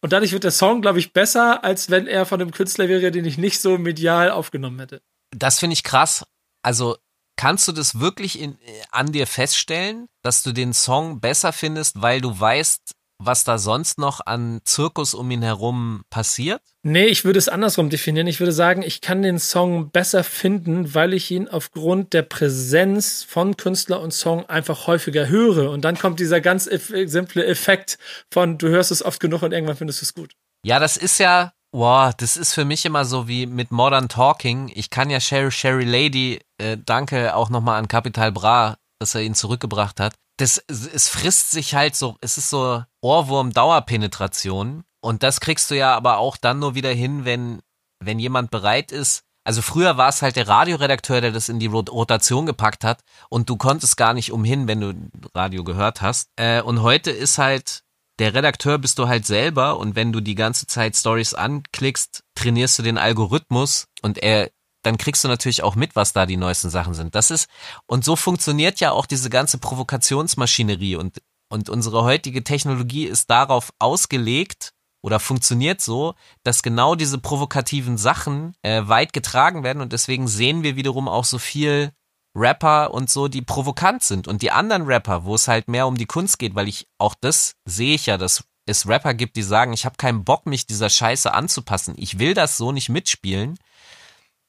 [0.00, 3.10] Und dadurch wird der Song, glaube ich, besser, als wenn er von einem Künstler wäre,
[3.10, 5.00] den ich nicht so medial aufgenommen hätte
[5.34, 6.24] das finde ich krass.
[6.64, 6.96] Also
[7.36, 8.58] kannst du das wirklich in,
[8.90, 13.98] an dir feststellen, dass du den Song besser findest, weil du weißt, was da sonst
[13.98, 16.62] noch an Zirkus um ihn herum passiert?
[16.82, 18.26] Nee, ich würde es andersrum definieren.
[18.26, 23.22] Ich würde sagen, ich kann den Song besser finden, weil ich ihn aufgrund der Präsenz
[23.22, 25.70] von Künstler und Song einfach häufiger höre.
[25.70, 27.98] Und dann kommt dieser ganz simple Effekt
[28.30, 30.32] von, du hörst es oft genug und irgendwann findest du es gut.
[30.64, 34.70] Ja, das ist ja, Boah, das ist für mich immer so wie mit Modern Talking.
[34.76, 39.22] Ich kann ja Sherry Sherry Lady, äh, danke auch nochmal an Capital Bra, dass er
[39.22, 40.14] ihn zurückgebracht hat.
[40.36, 44.84] Das, es frisst sich halt so, es ist so Ohrwurm-Dauerpenetration.
[45.00, 47.58] Und das kriegst du ja aber auch dann nur wieder hin, wenn,
[47.98, 49.24] wenn jemand bereit ist.
[49.42, 53.00] Also früher war es halt der Radioredakteur, der das in die Rotation gepackt hat
[53.30, 54.94] und du konntest gar nicht umhin, wenn du
[55.34, 56.30] Radio gehört hast.
[56.36, 57.83] Äh, und heute ist halt
[58.18, 62.78] der Redakteur bist du halt selber und wenn du die ganze Zeit Stories anklickst, trainierst
[62.78, 64.50] du den Algorithmus und er
[64.82, 67.14] dann kriegst du natürlich auch mit, was da die neuesten Sachen sind.
[67.14, 67.48] Das ist
[67.86, 73.72] und so funktioniert ja auch diese ganze Provokationsmaschinerie und und unsere heutige Technologie ist darauf
[73.78, 80.26] ausgelegt oder funktioniert so, dass genau diese provokativen Sachen äh, weit getragen werden und deswegen
[80.28, 81.92] sehen wir wiederum auch so viel
[82.34, 84.28] Rapper und so, die provokant sind.
[84.28, 87.14] Und die anderen Rapper, wo es halt mehr um die Kunst geht, weil ich auch
[87.20, 90.66] das sehe ich ja, dass es Rapper gibt, die sagen, ich habe keinen Bock, mich
[90.66, 91.94] dieser Scheiße anzupassen.
[91.98, 93.58] Ich will das so nicht mitspielen,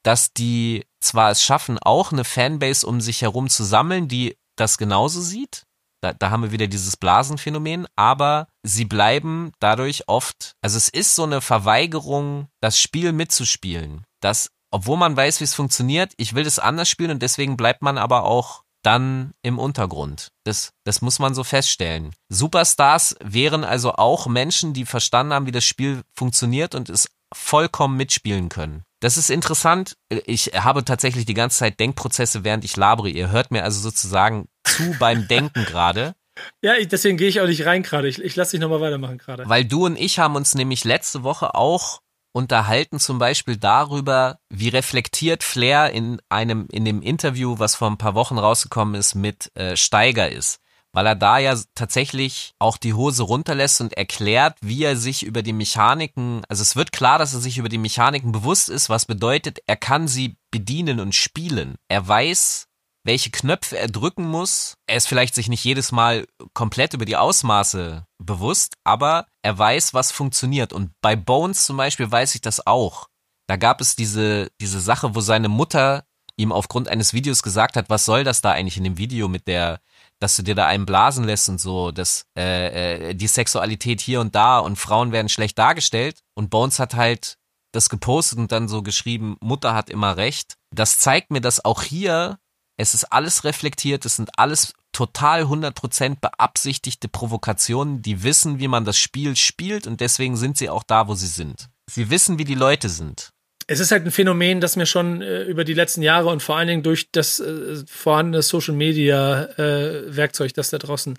[0.04, 4.78] dass die zwar es schaffen, auch eine Fanbase um sich herum zu sammeln, die das
[4.78, 5.64] genauso sieht.
[6.02, 11.16] Da, da haben wir wieder dieses Blasenphänomen, aber sie bleiben dadurch oft, also es ist
[11.16, 14.04] so eine Verweigerung, das Spiel mitzuspielen.
[14.22, 17.82] Das obwohl man weiß, wie es funktioniert, ich will das anders spielen und deswegen bleibt
[17.82, 20.34] man aber auch dann im Untergrund.
[20.44, 22.12] Das, das muss man so feststellen.
[22.28, 27.96] Superstars wären also auch Menschen, die verstanden haben, wie das Spiel funktioniert und es vollkommen
[27.96, 28.84] mitspielen können.
[29.00, 29.96] Das ist interessant.
[30.26, 33.08] Ich habe tatsächlich die ganze Zeit Denkprozesse, während ich labere.
[33.08, 36.16] Ihr hört mir also sozusagen zu beim Denken gerade.
[36.62, 38.10] Ja, ich, deswegen gehe ich auch nicht rein gerade.
[38.10, 39.48] Ich, ich lasse dich nochmal weitermachen gerade.
[39.48, 42.02] Weil du und ich haben uns nämlich letzte Woche auch
[42.36, 47.98] unterhalten zum Beispiel darüber, wie reflektiert Flair in einem, in dem Interview, was vor ein
[47.98, 50.60] paar Wochen rausgekommen ist, mit äh, Steiger ist
[50.96, 55.44] weil er da ja tatsächlich auch die Hose runterlässt und erklärt, wie er sich über
[55.44, 59.06] die Mechaniken, also es wird klar, dass er sich über die Mechaniken bewusst ist, was
[59.06, 61.76] bedeutet, er kann sie bedienen und spielen.
[61.90, 62.68] Er weiß,
[63.06, 64.76] welche Knöpfe er drücken muss.
[64.88, 69.94] Er ist vielleicht sich nicht jedes Mal komplett über die Ausmaße bewusst, aber er weiß,
[69.94, 70.74] was funktioniert.
[70.74, 73.08] Und bei Bones zum Beispiel weiß ich das auch.
[73.48, 76.04] Da gab es diese, diese Sache, wo seine Mutter
[76.36, 79.48] ihm aufgrund eines Videos gesagt hat, was soll das da eigentlich in dem Video mit
[79.48, 79.80] der
[80.20, 84.22] dass du dir da einen blasen lässt und so, dass äh, äh, die Sexualität hier
[84.22, 86.22] und da und Frauen werden schlecht dargestellt.
[86.36, 87.38] Und Bones hat halt
[87.74, 90.56] das gepostet und dann so geschrieben, Mutter hat immer recht.
[90.74, 92.40] Das zeigt mir, dass auch hier,
[92.78, 98.86] es ist alles reflektiert, es sind alles total 100% beabsichtigte Provokationen, die wissen, wie man
[98.86, 101.70] das Spiel spielt und deswegen sind sie auch da, wo sie sind.
[101.90, 103.32] Sie wissen, wie die Leute sind
[103.68, 106.58] es ist halt ein Phänomen, das mir schon äh, über die letzten Jahre und vor
[106.58, 111.18] allen Dingen durch das äh, vorhandene Social Media äh, Werkzeug, das da draußen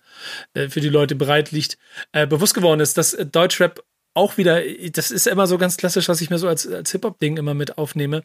[0.55, 1.77] äh, für die Leute bereit liegt,
[2.13, 3.83] äh, bewusst geworden ist, dass Deutschrap
[4.15, 7.37] auch wieder, das ist immer so ganz klassisch, was ich mir so als, als Hip-Hop-Ding
[7.37, 8.23] immer mit aufnehme.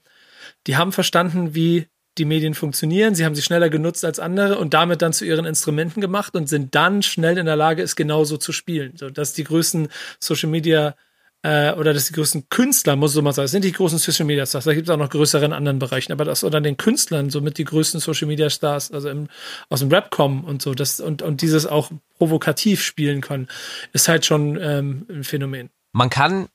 [0.68, 4.74] Die haben verstanden, wie die Medien funktionieren, sie haben sie schneller genutzt als andere und
[4.74, 8.38] damit dann zu ihren Instrumenten gemacht und sind dann schnell in der Lage, es genauso
[8.38, 8.94] zu spielen.
[8.98, 9.88] So, dass die größten
[10.20, 10.96] Social Media
[11.44, 14.26] äh, oder dass die größten Künstler, muss so mal sagen, das sind die großen Social
[14.26, 16.78] Media Stars, da gibt es auch noch größere in anderen Bereichen, aber das oder den
[16.78, 19.28] Künstlern somit die größten Social Media Stars, also im,
[19.70, 23.48] aus dem Rap kommen und so, das und, und dieses auch provokativ spielen können,
[23.94, 25.70] ist halt schon ähm, ein Phänomen.
[25.94, 26.48] Man kann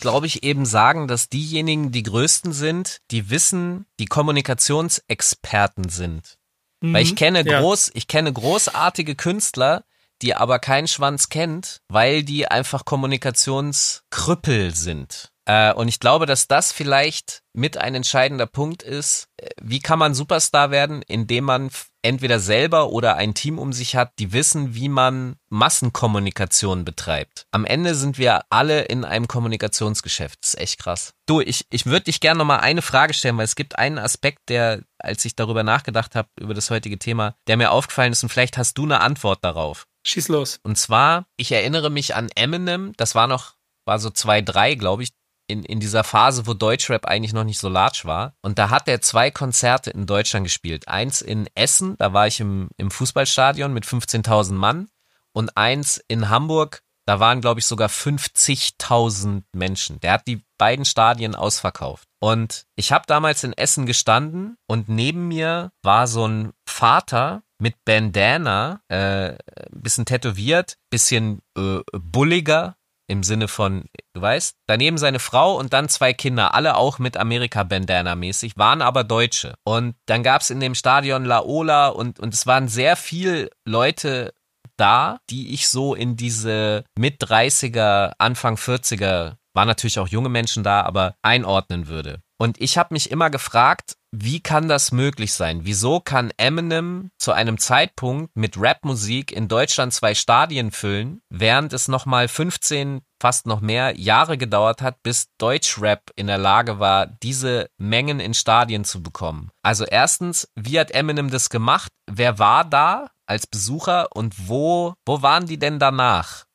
[0.00, 6.38] glaube ich, eben sagen, dass diejenigen die größten sind, die wissen, die Kommunikationsexperten sind.
[6.80, 7.60] Mhm, Weil ich kenne ja.
[7.60, 9.84] groß, ich kenne großartige Künstler,
[10.22, 15.30] die aber keinen Schwanz kennt, weil die einfach Kommunikationskrüppel sind.
[15.48, 19.28] Äh, und ich glaube, dass das vielleicht mit ein entscheidender Punkt ist.
[19.38, 21.70] Äh, wie kann man Superstar werden, indem man
[22.02, 27.46] entweder selber oder ein Team um sich hat, die wissen, wie man Massenkommunikation betreibt.
[27.50, 30.38] Am Ende sind wir alle in einem Kommunikationsgeschäft.
[30.42, 31.14] Das ist echt krass.
[31.26, 34.50] Du, ich, ich würde dich gerne nochmal eine Frage stellen, weil es gibt einen Aspekt,
[34.50, 38.28] der, als ich darüber nachgedacht habe, über das heutige Thema, der mir aufgefallen ist und
[38.28, 39.86] vielleicht hast du eine Antwort darauf.
[40.06, 40.60] Schieß los.
[40.62, 43.54] Und zwar, ich erinnere mich an Eminem, das war noch,
[43.86, 45.10] war so 2-3, glaube ich,
[45.48, 48.34] in, in dieser Phase, wo Deutschrap eigentlich noch nicht so large war.
[48.42, 50.86] Und da hat er zwei Konzerte in Deutschland gespielt.
[50.86, 54.88] Eins in Essen, da war ich im, im Fußballstadion mit 15.000 Mann.
[55.32, 59.98] Und eins in Hamburg, da waren, glaube ich, sogar 50.000 Menschen.
[60.00, 62.06] Der hat die beiden Stadien ausverkauft.
[62.20, 67.74] Und ich habe damals in Essen gestanden und neben mir war so ein Vater mit
[67.84, 69.36] Bandana, äh,
[69.70, 72.76] bisschen tätowiert, bisschen äh, bulliger
[73.08, 77.16] im Sinne von, du weißt, daneben seine Frau und dann zwei Kinder, alle auch mit
[77.16, 79.54] Amerika-Bandana mäßig, waren aber Deutsche.
[79.64, 84.34] Und dann gab's in dem Stadion Laola und, und es waren sehr viel Leute
[84.76, 90.62] da, die ich so in diese mit 30er, Anfang 40er, waren natürlich auch junge Menschen
[90.62, 92.20] da, aber einordnen würde.
[92.40, 95.64] Und ich habe mich immer gefragt, wie kann das möglich sein?
[95.64, 101.88] Wieso kann Eminem zu einem Zeitpunkt mit Rapmusik in Deutschland zwei Stadien füllen, während es
[101.88, 107.68] nochmal 15, fast noch mehr Jahre gedauert hat, bis Deutschrap in der Lage war, diese
[107.76, 109.50] Mengen in Stadien zu bekommen?
[109.62, 111.92] Also erstens, wie hat Eminem das gemacht?
[112.06, 116.47] Wer war da als Besucher und wo, wo waren die denn danach?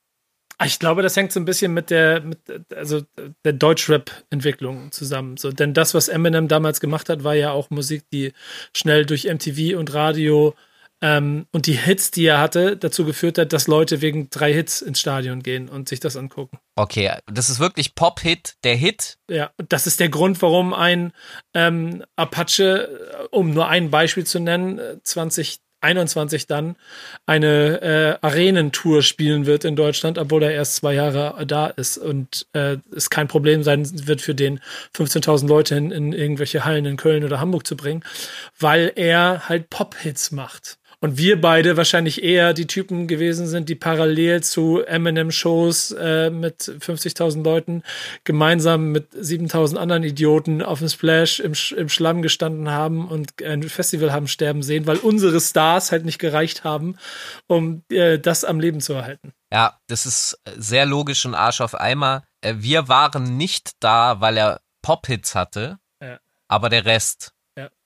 [0.63, 2.39] Ich glaube, das hängt so ein bisschen mit der, mit,
[2.75, 3.01] also
[3.43, 5.37] der Deutschrap-Entwicklung zusammen.
[5.37, 8.33] So, denn das, was Eminem damals gemacht hat, war ja auch Musik, die
[8.75, 10.53] schnell durch MTV und Radio
[11.03, 14.81] ähm, und die Hits, die er hatte, dazu geführt hat, dass Leute wegen drei Hits
[14.81, 16.59] ins Stadion gehen und sich das angucken.
[16.77, 19.17] Okay, das ist wirklich Pop-Hit, der Hit.
[19.29, 21.11] Ja, und das ist der Grund, warum ein
[21.53, 26.75] ähm, Apache, um nur ein Beispiel zu nennen, 20 21 dann
[27.25, 32.47] eine äh, Arenentour spielen wird in Deutschland, obwohl er erst zwei Jahre da ist und
[32.53, 34.59] äh, es kein Problem sein wird für den
[34.95, 38.03] 15.000 Leute in, in irgendwelche Hallen in Köln oder Hamburg zu bringen,
[38.59, 40.77] weil er halt Pop-Hits macht.
[41.03, 46.61] Und wir beide wahrscheinlich eher die Typen gewesen sind, die parallel zu Eminem-Shows äh, mit
[46.61, 47.83] 50.000 Leuten
[48.23, 53.63] gemeinsam mit 7.000 anderen Idioten auf dem Splash im, im Schlamm gestanden haben und ein
[53.63, 56.95] Festival haben sterben sehen, weil unsere Stars halt nicht gereicht haben,
[57.47, 59.33] um äh, das am Leben zu erhalten.
[59.51, 62.23] Ja, das ist sehr logisch und Arsch auf Eimer.
[62.39, 66.19] äh, wir waren nicht da, weil er Pop-Hits hatte, Ja.
[66.47, 67.32] aber der Rest.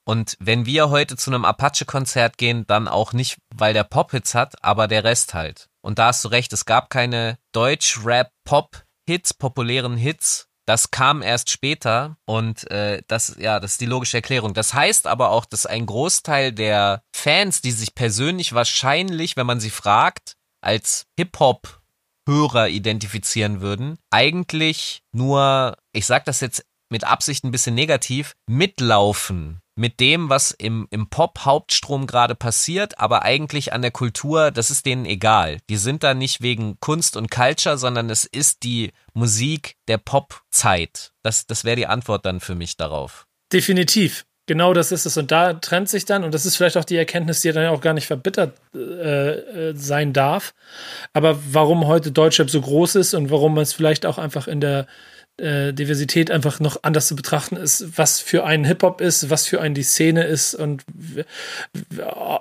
[0.08, 4.56] Und wenn wir heute zu einem Apache-Konzert gehen, dann auch nicht, weil der Pop-Hits hat,
[4.64, 5.68] aber der Rest halt.
[5.82, 10.48] Und da hast du recht, es gab keine Deutsch-Rap-Pop-Hits, populären Hits.
[10.66, 14.54] Das kam erst später und äh, das, ja, das ist die logische Erklärung.
[14.54, 19.60] Das heißt aber auch, dass ein Großteil der Fans, die sich persönlich wahrscheinlich, wenn man
[19.60, 21.82] sie fragt, als Hip-Hop
[22.26, 29.60] Hörer identifizieren würden, eigentlich nur, ich sag das jetzt mit Absicht ein bisschen negativ, mitlaufen
[29.78, 34.86] mit dem, was im, im Pop-Hauptstrom gerade passiert, aber eigentlich an der Kultur, das ist
[34.86, 35.60] denen egal.
[35.70, 41.14] Die sind da nicht wegen Kunst und Culture, sondern es ist die Musik der Pop-Zeit.
[41.22, 43.28] Das, das wäre die Antwort dann für mich darauf.
[43.54, 44.26] Definitiv.
[44.48, 45.18] Genau das ist es.
[45.18, 47.82] Und da trennt sich dann, und das ist vielleicht auch die Erkenntnis, die dann auch
[47.82, 50.54] gar nicht verbittert äh, äh, sein darf.
[51.14, 54.62] Aber warum heute Deutschrap so groß ist und warum man es vielleicht auch einfach in
[54.62, 54.88] der
[55.36, 59.60] äh, Diversität einfach noch anders zu betrachten ist, was für einen Hip-Hop ist, was für
[59.60, 60.86] einen die Szene ist und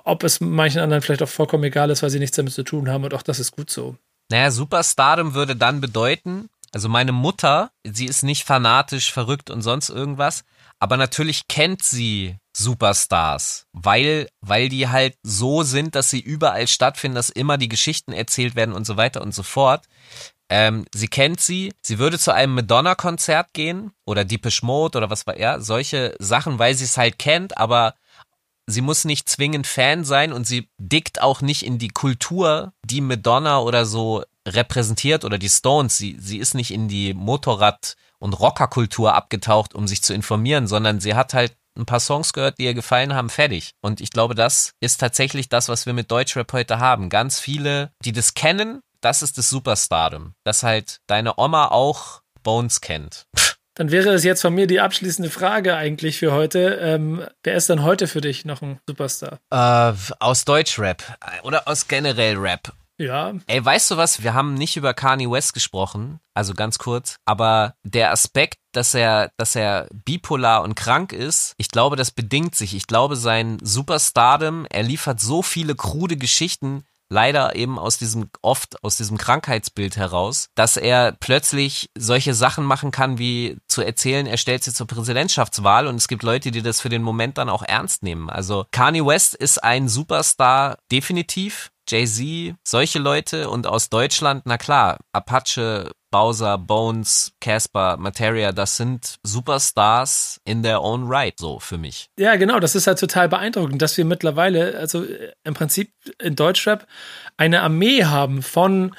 [0.05, 2.89] ob es manchen anderen vielleicht auch vollkommen egal ist, weil sie nichts damit zu tun
[2.89, 3.03] haben.
[3.03, 3.97] Und auch das ist gut so.
[4.31, 9.89] Naja, Superstardom würde dann bedeuten, also meine Mutter, sie ist nicht fanatisch, verrückt und sonst
[9.89, 10.43] irgendwas,
[10.79, 17.15] aber natürlich kennt sie Superstars, weil, weil die halt so sind, dass sie überall stattfinden,
[17.15, 19.85] dass immer die Geschichten erzählt werden und so weiter und so fort.
[20.49, 25.27] Ähm, sie kennt sie, sie würde zu einem Madonna-Konzert gehen oder Deepish Mode oder was
[25.27, 27.95] war er, solche Sachen, weil sie es halt kennt, aber
[28.65, 33.01] sie muss nicht zwingend Fan sein und sie dickt auch nicht in die Kultur, die
[33.01, 35.97] Madonna oder so repräsentiert oder die Stones.
[35.97, 40.99] Sie, sie ist nicht in die Motorrad- und Rockerkultur abgetaucht, um sich zu informieren, sondern
[40.99, 43.71] sie hat halt ein paar Songs gehört, die ihr gefallen haben, fertig.
[43.81, 47.09] Und ich glaube, das ist tatsächlich das, was wir mit Deutschrap heute haben.
[47.09, 50.33] Ganz viele, die das kennen, das ist das Superstardom.
[50.43, 53.27] Dass halt deine Oma auch Bones kennt.
[53.75, 56.79] Dann wäre es jetzt von mir die abschließende Frage eigentlich für heute.
[56.81, 59.37] Ähm, wer ist dann heute für dich noch ein Superstar?
[59.51, 61.03] Äh, aus Deutschrap
[61.43, 62.73] oder aus generell Rap.
[62.97, 64.23] Ja, Ey, weißt du was?
[64.23, 69.31] Wir haben nicht über Kanye West gesprochen, also ganz kurz, aber der Aspekt, dass er,
[69.37, 72.73] dass er bipolar und krank ist, ich glaube, das bedingt sich.
[72.73, 78.83] Ich glaube, sein Superstardom, er liefert so viele krude Geschichten, leider eben aus diesem, oft
[78.83, 84.37] aus diesem Krankheitsbild heraus, dass er plötzlich solche Sachen machen kann, wie zu erzählen, er
[84.37, 87.63] stellt sich zur Präsidentschaftswahl und es gibt Leute, die das für den Moment dann auch
[87.63, 88.29] ernst nehmen.
[88.29, 91.71] Also Kanye West ist ein Superstar, definitiv.
[91.87, 99.17] Jay-Z, solche Leute und aus Deutschland, na klar, Apache, Bowser, Bones, Casper, Materia, das sind
[99.23, 102.07] Superstars in their own right, so für mich.
[102.17, 106.35] Ja, genau, das ist halt total beeindruckend, dass wir mittlerweile, also äh, im Prinzip in
[106.35, 106.87] Deutschrap,
[107.35, 108.95] eine Armee haben von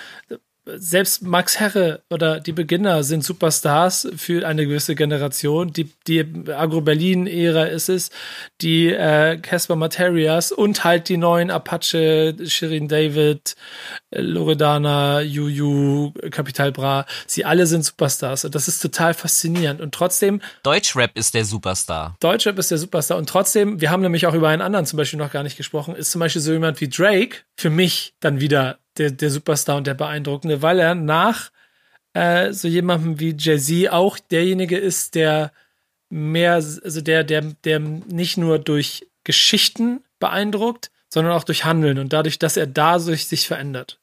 [0.77, 5.73] selbst Max Herre oder die Beginner sind Superstars für eine gewisse Generation.
[5.73, 8.11] Die, die Agro-Berlin-Ära ist es,
[8.61, 13.57] die äh, Casper Materias und halt die neuen Apache, Shirin David,
[14.11, 17.07] äh, Loredana, Juju, Capital Bra.
[17.27, 19.81] Sie alle sind Superstars und das ist total faszinierend.
[19.81, 22.17] Und trotzdem Deutschrap ist der Superstar.
[22.21, 25.19] Deutschrap ist der Superstar und trotzdem, wir haben nämlich auch über einen anderen zum Beispiel
[25.19, 28.79] noch gar nicht gesprochen, ist zum Beispiel so jemand wie Drake für mich dann wieder
[28.99, 31.51] der, der Superstar und der Beeindruckende, weil er nach
[32.15, 35.53] äh, so jemandem wie Jay-Z auch derjenige ist, der
[36.11, 42.13] mehr, also der, der, der nicht nur durch Geschichten beeindruckt, sondern auch durch Handeln und
[42.13, 43.99] dadurch, dass er dadurch sich verändert.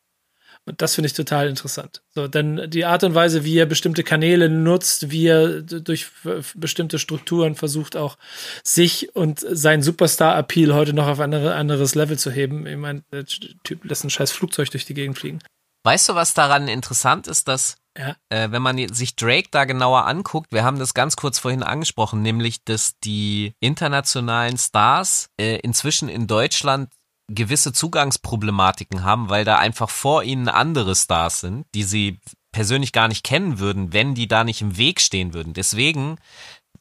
[0.67, 2.01] Und das finde ich total interessant.
[2.15, 6.07] So, denn die Art und Weise, wie er bestimmte Kanäle nutzt, wie er durch
[6.55, 8.17] bestimmte Strukturen versucht, auch
[8.63, 12.65] sich und sein Superstar-Appeal heute noch auf ein andere, anderes Level zu heben.
[12.65, 15.39] Ich meine, der Typ lässt ein scheiß Flugzeug durch die Gegend fliegen.
[15.83, 18.15] Weißt du, was daran interessant ist, dass Ja.
[18.29, 22.23] äh, wenn man sich Drake da genauer anguckt, wir haben das ganz kurz vorhin angesprochen,
[22.23, 26.89] nämlich, dass die internationalen Stars äh, inzwischen in Deutschland
[27.27, 32.19] gewisse Zugangsproblematiken haben, weil da einfach vor ihnen andere Stars sind, die sie
[32.51, 35.53] persönlich gar nicht kennen würden, wenn die da nicht im Weg stehen würden.
[35.53, 36.17] Deswegen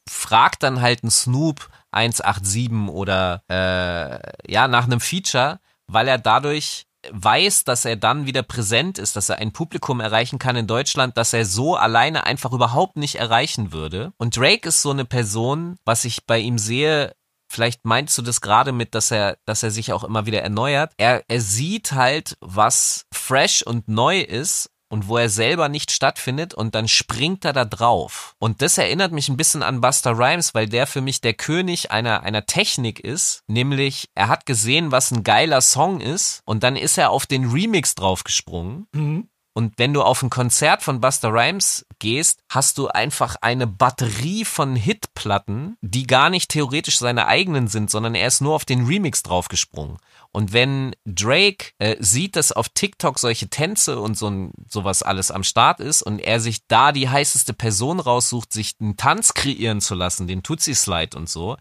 [0.09, 6.87] fragt dann halt ein Snoop 187 oder äh, ja nach einem Feature, weil er dadurch
[7.11, 11.17] weiß, dass er dann wieder präsent ist, dass er ein Publikum erreichen kann in Deutschland,
[11.17, 14.13] dass er so alleine einfach überhaupt nicht erreichen würde.
[14.17, 17.15] Und Drake ist so eine Person, was ich bei ihm sehe,
[17.55, 20.93] vielleicht meinst du das gerade mit, dass er, dass er sich auch immer wieder erneuert.
[20.97, 26.55] Er, er sieht halt, was fresh und neu ist und wo er selber nicht stattfindet
[26.55, 28.37] und dann springt er da drauf.
[28.39, 31.91] Und das erinnert mich ein bisschen an Buster Rhymes, weil der für mich der König
[31.91, 36.77] einer, einer Technik ist, nämlich er hat gesehen, was ein geiler Song ist und dann
[36.77, 39.29] ist er auf den Remix draufgesprungen Mhm.
[39.57, 44.45] Und wenn du auf ein Konzert von Buster Rhymes gehst, hast du einfach eine Batterie
[44.45, 48.85] von Hitplatten, die gar nicht theoretisch seine eigenen sind, sondern er ist nur auf den
[48.85, 49.99] Remix draufgesprungen.
[50.33, 55.31] Und wenn Drake äh, sieht, dass auf TikTok solche Tänze und so ein, sowas alles
[55.31, 59.81] am Start ist und er sich da die heißeste Person raussucht, sich einen Tanz kreieren
[59.81, 61.57] zu lassen, den Tutsi Slide und so,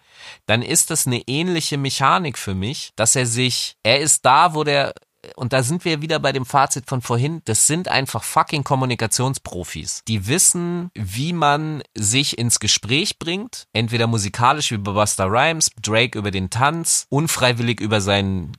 [0.47, 4.63] dann ist das eine ähnliche Mechanik für mich, dass er sich, er ist da, wo
[4.63, 4.95] der
[5.35, 10.03] und da sind wir wieder bei dem Fazit von vorhin, das sind einfach fucking Kommunikationsprofis.
[10.07, 16.17] Die wissen, wie man sich ins Gespräch bringt, entweder musikalisch wie bei Buster Rhymes, Drake
[16.17, 18.51] über den Tanz, unfreiwillig über sein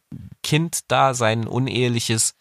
[0.42, 2.34] Kind da, sein uneheliches,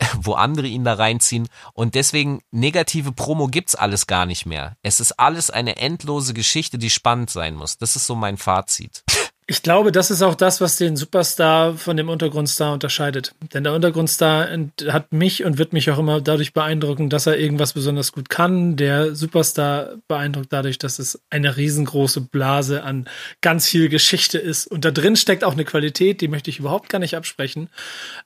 [0.16, 1.48] wo andere ihn da reinziehen.
[1.72, 4.76] Und deswegen negative Promo gibt's alles gar nicht mehr.
[4.82, 7.78] Es ist alles eine endlose Geschichte, die spannend sein muss.
[7.78, 9.02] Das ist so mein Fazit.
[9.48, 13.32] Ich glaube, das ist auch das, was den Superstar von dem Untergrundstar unterscheidet.
[13.54, 14.48] Denn der Untergrundstar
[14.88, 18.74] hat mich und wird mich auch immer dadurch beeindrucken, dass er irgendwas besonders gut kann.
[18.74, 23.08] Der Superstar beeindruckt dadurch, dass es eine riesengroße Blase an
[23.40, 24.66] ganz viel Geschichte ist.
[24.66, 27.68] Und da drin steckt auch eine Qualität, die möchte ich überhaupt gar nicht absprechen.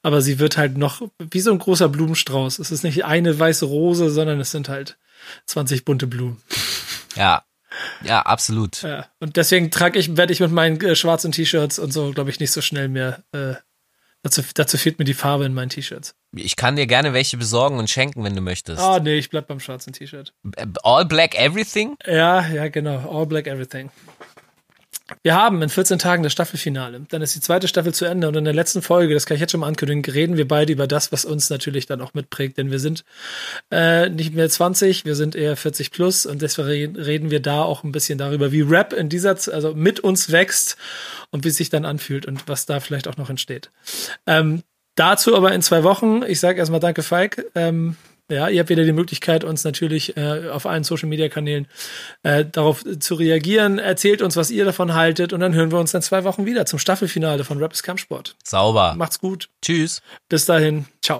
[0.02, 2.58] Aber sie wird halt noch wie so ein großer Blumenstrauß.
[2.60, 4.96] Es ist nicht eine weiße Rose, sondern es sind halt
[5.44, 6.40] 20 bunte Blumen.
[7.14, 7.42] Ja,
[8.04, 8.82] ja, absolut.
[8.82, 12.30] Ja, und deswegen trage ich, werde ich mit meinen äh, schwarzen T-Shirts und so, glaube
[12.30, 13.22] ich, nicht so schnell mehr.
[13.32, 13.54] Äh,
[14.22, 16.14] dazu, dazu fehlt mir die Farbe in meinen T-Shirts.
[16.34, 18.80] Ich kann dir gerne welche besorgen und schenken, wenn du möchtest.
[18.80, 20.32] Ah, nee, ich bleib beim schwarzen T-Shirt.
[20.82, 21.96] All Black Everything?
[22.06, 23.10] Ja, ja, genau.
[23.10, 23.90] All Black Everything.
[25.22, 27.02] Wir haben in 14 Tagen das Staffelfinale.
[27.08, 29.40] Dann ist die zweite Staffel zu Ende und in der letzten Folge, das kann ich
[29.40, 32.58] jetzt schon mal ankündigen, reden wir beide über das, was uns natürlich dann auch mitprägt.
[32.58, 33.04] Denn wir sind
[33.70, 37.84] äh, nicht mehr 20, wir sind eher 40 plus und deswegen reden wir da auch
[37.84, 40.76] ein bisschen darüber, wie Rap in dieser, also mit uns wächst
[41.30, 43.70] und wie es sich dann anfühlt und was da vielleicht auch noch entsteht.
[44.26, 44.62] Ähm,
[44.94, 46.22] dazu aber in zwei Wochen.
[46.26, 47.44] Ich sage erstmal danke, Falk.
[47.54, 47.96] Ähm,
[48.30, 51.66] ja, ihr habt wieder die Möglichkeit, uns natürlich äh, auf allen Social Media Kanälen
[52.22, 53.78] äh, darauf zu reagieren.
[53.78, 56.66] Erzählt uns, was ihr davon haltet und dann hören wir uns in zwei Wochen wieder
[56.66, 58.36] zum Staffelfinale von Rappers Kampfsport.
[58.44, 58.94] Sauber.
[58.96, 59.48] Macht's gut.
[59.62, 60.02] Tschüss.
[60.28, 60.86] Bis dahin.
[61.02, 61.18] Ciao.